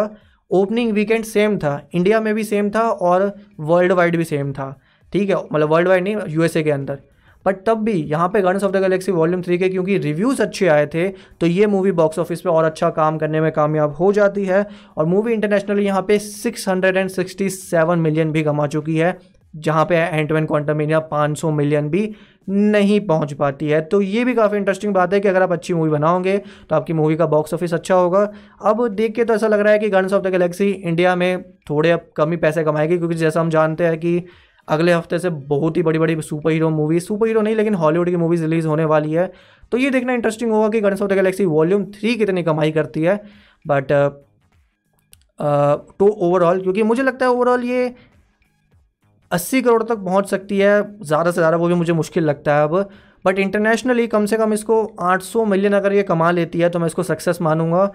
ओपनिंग 0.50 0.92
वीकेंड 0.92 1.24
सेम 1.24 1.56
था। 1.58 1.80
इंडिया 1.94 2.20
में 2.20 2.34
भी 2.34 2.44
सेम 2.44 2.70
था 2.70 2.80
और 2.80 3.32
वर्ल्ड 3.60 3.92
वाइड 3.92 4.16
भी 4.16 4.24
सेम 4.24 4.52
था। 4.52 4.74
ठीक 5.12 5.30
है? 5.30 5.36
मतलब 5.52 5.68
वर्ल्ड 5.68 5.88
वाइड 5.88 6.04
नहीं 6.04 6.16
यूएसए 6.28 6.62
के 6.62 6.70
अंदर। 6.70 6.98
बट 7.46 7.64
तब 7.66 7.82
भी 7.84 7.92
यहाँ 7.92 8.28
पे 8.28 8.40
Guardians 8.42 8.64
of 8.64 8.72
the 8.72 8.80
Galaxy 8.82 9.12
volume 9.12 9.42
three 9.42 9.58
के 9.58 9.68
क्योंकि 9.68 9.96
रिव्यूज़ 9.98 10.42
अच्छे 10.42 10.68
आए 10.68 10.86
थे 10.86 11.08
तो 11.40 11.46
ये 11.46 11.66
मूवी 11.68 11.92
बॉक्स 11.94 12.18
ऑफ़िस 12.18 12.40
पे 12.40 12.48
और 12.50 12.64
अच्छा 12.64 12.90
काम 12.92 13.18
करने 13.18 13.40
में 13.40 13.50
कामयाब 13.52 13.94
हो 13.94 14.12
जाती 14.12 14.44
है। 14.44 14.66
और 14.96 15.06
मूवी 15.06 15.32
इंटरनेशनली 15.32 15.84
यहाँ 15.84 16.02
पे 16.08 16.18
667 16.18 17.96
मिलियन 17.98 18.32
भी 18.32 18.42
कमा 18.42 18.66
चुकी 18.66 18.96
है, 18.96 19.16
जहाँ 19.54 19.84
पे 19.84 19.96
एंटमैन 19.96 20.46
क्वांटम 20.46 20.80
इंडिया 20.80 20.98
500 21.08 21.50
मिलियन 21.52 21.88
भी 21.90 22.14
नहीं 22.48 23.00
पहुँच 23.06 23.32
पाती 23.34 23.68
है। 23.68 23.80
तो 23.82 24.00
ये 24.02 24.24
भी 24.24 24.34
काफ़ी 24.34 24.58
इंटरेस्टिंग 24.58 24.94
बात 24.94 25.12
है 25.14 25.20
कि 25.20 25.28
अगर 25.28 25.42
आप 25.42 25.52
अच्छी 25.52 25.74
मूवी 25.74 25.90
बनाओगे 25.90 26.36
तो 26.38 26.76
आपकी 26.76 26.92
मूवी 26.92 27.16
का 27.16 27.26
बॉक्स 27.28 27.54
ऑफ़िस 27.54 27.74
अच्छा 27.74 27.94
होगा। 27.94 28.22
अब 28.62 28.86
देख 28.90 29.14
के 29.14 29.24
तो 29.24 29.34
ऐसा 29.34 29.48
लग 29.48 29.60
रहा 29.60 29.72
है 29.72 29.78
कि 29.78 29.88
Guardians 29.90 30.12
of 30.12 30.22
the 30.22 30.30
Galaxy 30.30 30.70
India 30.70 31.14
में 31.16 31.42
थोड़े 31.70 31.90
अब 31.90 32.10
कम 32.16 32.30
ही 32.30 32.36
पैसे 32.38 32.64
कमाएगी, 32.64 32.98
क्योंकि 32.98 33.14
जैसा 33.16 33.40
हम 33.40 33.50
जानते 33.50 33.84
हैं 33.84 33.98
कि 33.98 34.18
अगले 34.70 34.92
हफ़्ते 34.92 35.18
से 35.18 35.30
बहुत 35.30 35.76
ही 35.76 35.82
बड़ी 35.82 35.98
बड़ी 35.98 36.20
super 36.22 36.50
hero 36.50 36.70
movie 36.70 37.00
super 37.00 37.26
hero 37.26 37.40
नहीं, 37.42 37.56
लेकिन 37.56 37.74
हॉलीवुड 37.74 38.10
की 38.10 38.16
मूवीज़ 38.16 38.42
रिलीज़ 38.42 38.66
होने 38.66 38.84
वाली 38.86 39.12
है। 39.12 39.30
तो 39.72 39.78
ये 39.78 39.90
देखना 39.90 40.12
इंटरेस्टिंग 40.12 40.52
होगा 40.52 40.68
कि 40.68 40.80
Guardians 40.80 41.02
of 41.02 41.10
the 41.10 41.12
Galaxy 41.14 41.44
volume 41.46 41.84
three 41.92 42.14
कितनी 42.16 42.42
कमाई 42.42 42.70
करती 42.72 43.02
है। 43.02 43.16
बट 43.64 43.92
टू 45.98 46.08
ओवरऑल 46.08 46.60
क्योंकि 46.62 46.82
मुझे 46.84 47.02
लगता 47.02 47.26
है 47.26 47.32
ओवरऑल 47.32 47.64
ये 47.64 47.94
अस्सी 49.30 49.60
करोड़ 49.62 49.82
तक 49.82 49.98
पहुँच 49.98 50.28
सकती 50.28 50.58
है। 50.58 50.82
ज़्यादा 51.02 51.30
से 51.30 51.34
ज़्यादा 51.34 51.56
वो 51.56 51.68
भी 51.68 51.74
मुझे 51.74 51.92
मुश्किल 51.94 52.24
लगता 52.24 52.56
है 52.56 52.64
अब। 52.64 52.88
बट 53.24 53.38
इंटरनेशनली 53.38 54.06
कम 54.08 54.26
से 54.26 54.36
कम 54.36 54.52
इसको 54.52 54.82
800 55.02 55.44
मिलियन 55.46 55.72
अगर 55.72 55.92
ये 55.92 56.02
कमा 56.04 56.30
लेती 56.30 56.58
है 56.58 56.68
तो 56.70 56.78
मैं 56.78 56.86
इसको 56.86 57.02
सक्सेस 57.04 57.40
मानूँगा। 57.42 57.90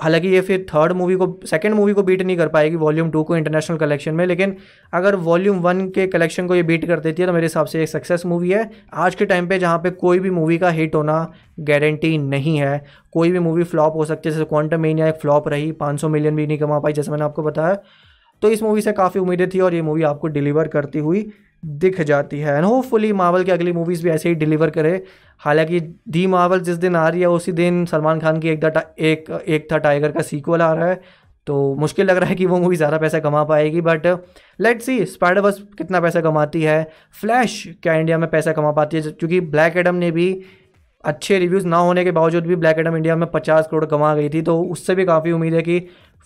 हालाँकि 0.00 0.28
ये 0.28 0.40
फिर 0.40 0.64
थर्ड 0.68 0.92
मूवी 0.92 1.14
को 1.14 1.26
सेकंड 1.46 1.74
मूवी 1.74 1.92
को 1.92 2.02
बीट 2.02 2.22
नहीं 2.22 2.36
कर 2.36 2.48
पाएगी 2.48 2.76
वॉल्यूम 2.76 3.10
टू 3.10 3.22
को 3.22 3.36
इंटरनेशनल 3.36 3.76
कलेक्शन 3.76 4.14
में, 4.14 4.24
लेकिन 4.26 4.56
अगर 4.92 5.16
वॉल्यूम 5.18 5.58
वन 5.60 5.88
के 5.90 6.06
कलेक्शन 6.06 6.46
को 6.46 6.54
ये 6.54 6.62
बीट 6.62 6.84
कर 6.84 7.00
देती 7.00 7.22
है 7.22 7.26
तो 7.28 7.32
मेरे 7.32 7.44
हिसाब 7.44 7.66
से 7.66 7.82
एक 7.82 7.88
सक्सेस 7.88 8.26
मूवी 8.26 8.50
है। 8.50 8.70
आज 8.94 9.14
के 9.14 9.26
टाइम 9.26 9.48
पे 9.48 9.58
जहाँ 9.58 9.78
पे 9.78 9.90
कोई 9.92 10.18
भी 10.18 10.30
मूवी 10.30 10.58
का 10.58 10.70
हिट 10.70 10.94
होना 10.94 11.16
गारंटी 11.62 12.16
नहीं 12.18 12.56
है। 12.58 12.84
कोई 13.12 13.32
भी 13.32 13.38
मूवी 13.38 13.64
फ्लॉप 13.64 13.96
हो 13.96 14.04
सकती 14.04 14.28
है, 14.28 14.34
जैसे 14.34 14.44
क्वांटम 14.44 14.80
मेनिया 14.80 15.08
एक 15.08 15.16
फ्लॉप 15.16 15.48
रही 15.48 15.72
500 15.74 16.08
मिलियन 16.08 16.36
भी 16.36 16.46
नहीं 16.46 16.58
कमा 16.58 16.78
पाई, 16.78 16.92
जैसे 16.92 17.10
मैंने 17.10 17.24
आपको 17.24 17.42
बताया। 17.42 17.78
तो 18.42 18.50
इस 18.50 18.62
मूवी 18.62 18.80
से 18.80 18.92
काफ़ी 18.92 19.20
उम्मीदें 19.20 19.48
थी 19.48 19.60
और 19.60 19.74
ये 19.74 19.82
मूवी 19.82 20.02
आपको 20.04 20.28
डिलीवर 20.28 20.68
करती 20.68 20.98
हुई 20.98 21.26
दिख 21.62 22.00
जाती 22.02 22.38
है। 22.40 22.56
एंड 22.56 22.64
होपफुली 22.64 23.12
मावल 23.14 23.44
की 23.44 23.50
अगली 23.50 23.72
मूवीज़ 23.72 24.02
भी 24.04 24.10
ऐसे 24.10 24.28
ही 24.28 24.34
डिलीवर 24.36 24.70
करे। 24.70 25.02
हालाँकि 25.40 25.80
दी 26.08 26.26
मावल 26.26 26.60
जिस 26.60 26.76
दिन 26.76 26.96
आ 26.96 27.08
रही 27.08 27.20
है, 27.20 27.28
उसी 27.28 27.52
दिन 27.52 27.84
सलमान 27.86 28.20
खान 28.20 28.40
की 28.40 28.48
एक 28.48 28.60
दा 28.60 28.82
एक 29.00 29.30
एक 29.48 29.72
था 29.72 29.78
टाइगर 29.78 30.12
का 30.12 30.22
सीक्वल 30.22 30.62
आ 30.62 30.72
रहा 30.72 30.88
है। 30.88 31.00
तो 31.46 31.74
मुश्किल 31.76 32.06
लग 32.06 32.16
रहा 32.16 32.28
है 32.28 32.34
कि 32.36 32.46
वो 32.46 32.58
मूवी 32.58 32.76
ज़्यादा 32.76 32.98
पैसा 32.98 33.18
कमा 33.20 33.42
पाएगी 33.44 33.80
बट 33.82 34.06
लेट 34.58 34.82
सी 34.82 35.04
स्पाइडर 35.06 35.40
बस 35.40 35.62
कितना 35.78 36.00
पैसा 36.00 36.20
कमाती 36.20 36.62
है। 36.62 36.82
फ्लैश 37.20 37.62
क्या 37.82 37.94
इंडिया 37.94 38.18
में 38.18 38.28
पैसा 38.30 38.52
कमा 38.52 38.72
पाती 38.72 38.96
है, 38.96 39.02
क्योंकि 39.02 39.40
ब्लैक 39.42 39.76
एडम 39.76 39.94
ने 39.94 40.10
भी 40.10 40.28
अच्छे 41.04 41.38
रिव्यूज़ 41.38 41.66
ना 41.66 41.76
होने 41.78 42.04
के 42.04 42.10
बावजूद 42.10 42.46
भी 42.46 42.56
ब्लैक 42.56 42.78
एडम 42.78 42.96
इंडिया 42.96 43.16
में 43.16 43.30
पचास 43.30 43.68
करोड़ 43.70 43.84
कमा 43.86 44.14
गई 44.14 44.28
थी 44.28 44.42
तो 44.42 44.60
उससे 44.62 44.94
भी 44.94 45.04
काफ़ी 45.04 45.32
उम्मीद 45.32 45.54
है 45.54 45.62
कि 45.62 45.80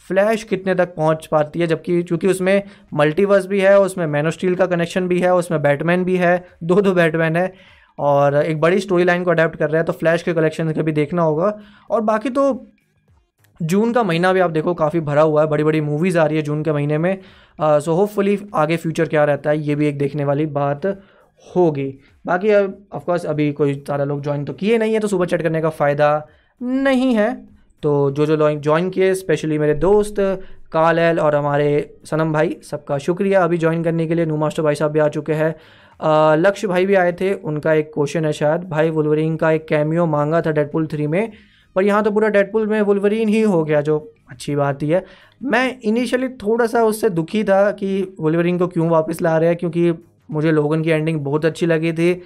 फ्लैश 0.09 0.43
कितने 0.45 0.75
तक 0.75 0.95
पहुँच 0.95 1.27
पाती 1.27 1.61
है? 1.61 1.67
जबकि 1.67 2.03
चूँकि 2.03 2.27
उसमें 2.29 2.63
मल्टीवर्स 2.95 3.47
भी 3.47 3.61
है, 3.61 3.79
उसमें 3.81 4.07
मैनो 4.07 4.31
स्टील 4.31 4.55
का 4.55 4.67
कनेक्शन 4.67 5.09
भी 5.09 5.21
है, 5.21 5.35
उसमें 5.35 5.61
बैटमैन 5.63 6.05
भी 6.05 6.17
है 6.17 6.45
दो 6.63 6.81
दो 6.81 6.93
बैटमैन 6.95 7.37
है, 7.37 7.53
और 7.99 8.37
एक 8.37 8.61
बड़ी 8.61 8.81
स्टोरी 8.81 9.05
लाइन 9.05 9.25
को 9.25 9.31
अडेप्ट 9.31 9.57
कर 9.57 9.71
रहा 9.71 9.81
है 9.81 9.85
तो 9.85 9.93
फ्लैश 9.95 10.23
के 10.23 10.33
कलेक्शन 10.35 10.73
का 10.73 10.83
भी 10.83 10.93
देखना 10.93 11.23
होगा। 11.23 11.59
और 11.91 12.01
बाकी 12.03 12.31
तो 12.31 12.67
जून 13.61 13.93
का 13.93 14.03
महीना 14.03 14.33
भी 14.33 14.41
आप 14.41 14.51
देखो, 14.51 14.75
काफ़ी 14.75 15.01
भरा 15.03 15.23
हुआ 15.23 15.43
है 15.43 15.49
बड़ी 15.49 15.65
बड़ी 15.65 15.81
मूवीज़ 15.81 16.19
आ 16.19 16.25
रही 16.27 16.37
है 16.37 16.43
जून 16.43 16.63
के 16.63 16.73
महीने 16.73 16.99
में। 16.99 17.19
सो 17.59 17.95
होपफुली 17.95 18.39
आगे 18.55 18.77
फ्यूचर 18.77 19.09
क्या 19.09 19.25
रहता 19.25 19.51
है, 19.51 19.59
ये 19.59 19.75
भी 19.75 19.87
एक 19.89 19.99
देखने 19.99 20.25
वाली 20.25 20.47
बात 20.49 20.87
होगी। 21.43 21.87
बाकी 22.27 22.51
अब 22.51 22.87
ऑफकोर्स 22.93 23.25
अभी 23.27 23.51
कोई 23.53 23.75
सारा 23.89 24.05
लोग 24.05 24.23
ज्वाइन 24.23 24.45
तो 24.45 24.53
किए 24.55 24.79
नहीं 24.79 24.93
है 24.95 25.01
तो 25.01 25.09
सुबह 25.09 25.27
चैट 25.27 25.43
करने 25.43 25.61
का 25.63 25.71
फ़ायदा 25.71 26.27
नहीं 26.61 27.15
है। 27.15 27.31
तो 27.83 28.11
जो 28.11 28.27
जो 28.27 28.37
लोग 28.37 28.61
ज्वाइन 28.61 28.89
किए 28.91 29.15
स्पेशली 29.15 29.59
मेरे 29.59 29.75
दोस्त 29.77 30.15
काल 30.73 30.99
एल 30.99 31.21
और 31.21 31.35
हमारे 31.37 31.69
सनम 32.07 32.33
भाई, 32.33 32.57
सबका 32.63 32.99
शुक्रिया 32.99 33.43
अभी 33.45 33.59
ज्वाइन 33.59 33.83
करने 33.85 34.07
के 34.07 34.15
लिए। 34.15 34.27
नू 34.27 34.37
मास्टर 34.37 34.63
भाई 34.63 34.75
साहब 34.75 34.91
भी 34.93 34.99
आ 34.99 35.09
चुके 35.09 35.33
हैं। 35.33 35.55
लक्ष्य 36.37 36.69
भाई 36.69 36.87
भी 36.87 36.95
आए 36.95 37.13
थे, 37.13 37.33
उनका 37.35 37.73
एक 37.73 37.91
क्वेश्चन 37.95 38.25
है 38.25 38.33
शायद। 38.33 38.65
भाई, 38.69 38.91
वुलवरीन 38.91 39.37
का 39.37 39.51
एक 39.53 39.67
कैमियो 39.69 40.07
मांगा 40.07 40.41
था 40.41 40.51
डेडपुल 40.51 40.87
थ्री 40.87 41.07
में, 41.07 41.33
पर 41.77 41.85
यहाँ 41.85 42.03
तो 42.03 42.11
पूरा 42.11 42.29
डेडपुल 42.29 42.67
में 42.67 42.81
वुलवरीन 42.83 43.29
ही 43.29 43.41
हो 43.43 43.63
गया, 43.65 43.81
जो 43.81 43.99
अच्छी 44.31 44.57
बात 44.57 44.83
ही 44.83 44.89
है। 44.89 45.05
मैं 45.43 45.79
इनिशियली 45.81 46.29
थोड़ा 46.43 46.67
सा 46.67 46.83
उससे 46.85 47.11
दुखी 47.11 47.45
था 47.45 47.71
कि 47.73 48.17
वुलवरीन 48.21 48.59
को 48.59 48.67
क्यों 48.69 48.89
वापस 48.89 49.23
ला 49.23 49.37
रहे 49.39 49.49
हैं, 49.49 49.59
क्योंकि 49.59 49.93
मुझे 50.31 50.53
लोगन 50.53 50.83
की 50.83 50.91
एंडिंग 50.91 51.21
बहुत 51.21 51.45
अच्छी 51.45 51.67
लगी 51.67 51.93
थी, 51.93 52.21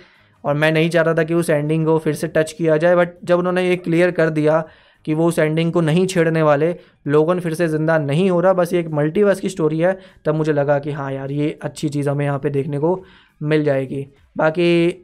और 0.45 0.55
मैं 0.55 0.73
नहीं 0.73 0.91
चाह 0.91 1.03
रहा 1.03 1.15
था 1.15 1.23
कि 1.23 1.35
उस 1.35 1.51
एंडिंग 1.51 1.87
को 1.87 1.99
फिर 1.99 2.15
से 2.15 2.29
टच 2.29 2.53
किया 2.53 2.77
जाए 2.77 2.97
बट 2.97 3.15
जब 3.25 3.39
उन्होंने 3.39 3.69
ये 3.69 3.77
क्लियर 3.77 4.11
कर 4.11 4.31
दिया 4.31 4.65
कि 5.07 5.15
वो 5.15 5.27
उस 5.29 5.39
एंडिंग 5.39 5.73
को 5.73 5.81
नहीं 5.81 6.07
छेड़ने 6.07 6.43
वाले। 6.43 6.75
लोगन 7.07 7.41
फिर 7.41 7.55
से 7.55 7.69
ज़िंदा 7.69 7.99
नहीं 7.99 8.31
हो 8.31 8.41
रहा 8.41 8.53
बस 8.53 8.73
ये 8.73 8.81
एक 8.81 8.89
मल्टीवर्स 8.93 9.41
की 9.41 9.49
स्टोरी 9.49 9.79
है। 9.81 9.99
तब 10.25 10.35
मुझे 10.35 10.53
लगा 10.53 10.79
कि 10.79 10.93
हाँ 10.93 11.11
यार 11.13 11.31
ये 11.33 11.59
अच्छी 11.63 11.89
चीज़ 11.89 12.09
हमें 12.11 12.25
यहाँ 12.25 12.39
पे 12.39 12.51
देखने 12.51 12.79
को 12.79 12.99
मिल 13.41 13.65
जाएगी। 13.65 14.07
बाकी 14.37 15.03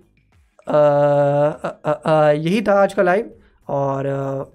आ, 0.67 0.77
आ, 0.77 1.91
आ, 1.91 2.31
यही 2.31 2.61
था 2.63 2.75
आज 2.83 2.93
का 2.95 3.03
लाइव 3.03 3.31
और 3.69 4.07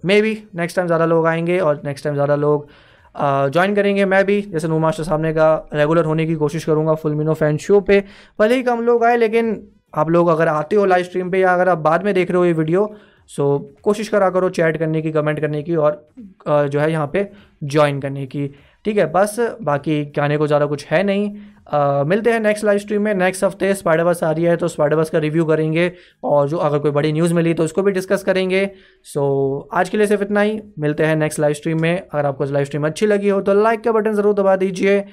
मे 0.06 0.22
बी 0.22 0.32
नेक्स्ट 0.56 0.76
टाइम 0.76 0.88
ज़्यादा 0.88 1.06
लोग 1.06 1.26
आएँगे 1.28 1.58
और 1.60 1.82
नेक्स्ट 1.86 2.04
टाइम 2.04 2.16
ज़्यादा 2.16 2.36
लोग 2.36 2.68
ज्वाइन 3.16 3.76
करेंगे। 3.76 4.06
मैं 4.06 4.24
भी 4.26 4.42
जैसे 4.42 4.68
नू 4.68 4.78
मास्टर 4.80 5.04
सामने 5.04 5.34
का 5.34 5.48
रेगुलर 5.74 6.06
होने 6.06 6.26
की 6.26 6.36
कोशिश 6.36 6.66
करूँगा 6.66 6.94
फुल 6.96 7.16
मिनो 7.16 7.34
फ़ैन 7.34 7.58
शो 7.58 7.80
पे। 7.82 8.04
भले 8.40 8.56
ही 8.56 8.64
कम 8.64 8.82
लोग 8.82 9.04
आए 9.04 9.18
लेकिन 9.18 9.62
आप 9.96 10.10
लोग 10.10 10.28
अगर 10.28 10.48
आते 10.48 10.76
हो 10.76 10.86
लाइव 10.86 11.04
स्ट्रीम 11.04 11.32
पे 11.32 11.40
या 11.40 11.54
अगर 11.54 11.70
आप 11.70 11.78
बाद 11.80 12.04
में 12.06 12.14
देख 12.14 12.32
रहे 12.32 12.38
हो 12.38 12.46
ये 12.46 12.54
वीडियो 12.54 12.86
सो 13.30 13.58
so, 13.58 13.82
कोशिश 13.84 14.08
करा 14.10 14.30
करो 14.30 14.50
चैट 14.52 14.78
करने 14.78 15.02
की 15.02 15.12
कमेंट 15.12 15.40
करने 15.40 15.62
की 15.64 15.76
और 15.76 16.08
जो 16.48 16.80
है 16.80 16.92
यहाँ 16.92 17.10
पे 17.14 17.30
ज्वाइन 17.66 18.00
करने 18.02 18.26
की। 18.28 18.48
ठीक 18.86 18.98
है 18.98 19.06
बस 19.12 19.36
बाकी 19.62 20.04
कहने 20.08 20.38
को 20.38 20.48
ज़्यादा 20.48 20.66
कुछ 20.66 20.86
है 20.88 21.02
नहीं। 21.04 21.30
आ, 21.68 22.04
मिलते 22.04 22.32
हैं 22.32 22.40
नेक्स्ट 22.40 22.66
लाइव 22.66 22.80
स्ट्रीम 22.80 23.02
में। 23.02 23.14
नेक्स्ट 23.16 23.44
हफ़्ते 23.44 23.74
स्पाइडर 23.74 24.04
बस 24.04 24.24
आ 24.24 24.32
रही 24.32 24.44
है 24.44 24.56
तो 24.58 24.68
स्पाइडर 24.68 24.96
बस 24.96 25.10
का 25.10 25.20
रिव्यू 25.20 25.46
करेंगे 25.46 25.92
और 26.24 26.48
जो 26.50 26.58
अगर 26.60 26.80
कोई 26.80 26.92
बड़ी 26.92 27.12
न्यूज़ 27.14 27.34
मिली 27.34 27.54
तो 27.54 27.64
उसको 27.64 27.84
भी 27.84 27.92
डिस्कस 27.92 28.24
करेंगे। 28.24 28.70
सो 29.06 29.70
आज 29.74 29.90
के 29.90 29.98
लिए 29.98 30.08
सिर्फ़ 30.08 30.24
इतना 30.24 30.42
ही। 30.42 30.60
मिलते 30.80 31.06
हैं 31.06 31.16
नेक्स्ट 31.16 31.40
लाइव 31.40 31.54
स्ट्रीम 31.54 31.82
में। 31.82 31.98
अगर 31.98 32.26
आपको 32.26 32.46
लाइव 32.46 32.66
स्ट्रीम 32.66 32.88
अच्छी 32.88 33.06
लगी 33.06 33.30
हो 33.30 33.42
तो 33.42 33.54
लाइक 33.62 33.84
का 33.84 33.92
बटन 33.92 34.14
ज़रूर 34.14 34.34
दबा 34.36 34.56
दीजिए। 34.56 35.04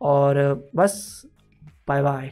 और 0.00 0.42
बस 0.76 1.22
बाय 1.88 2.02
बाय 2.02 2.30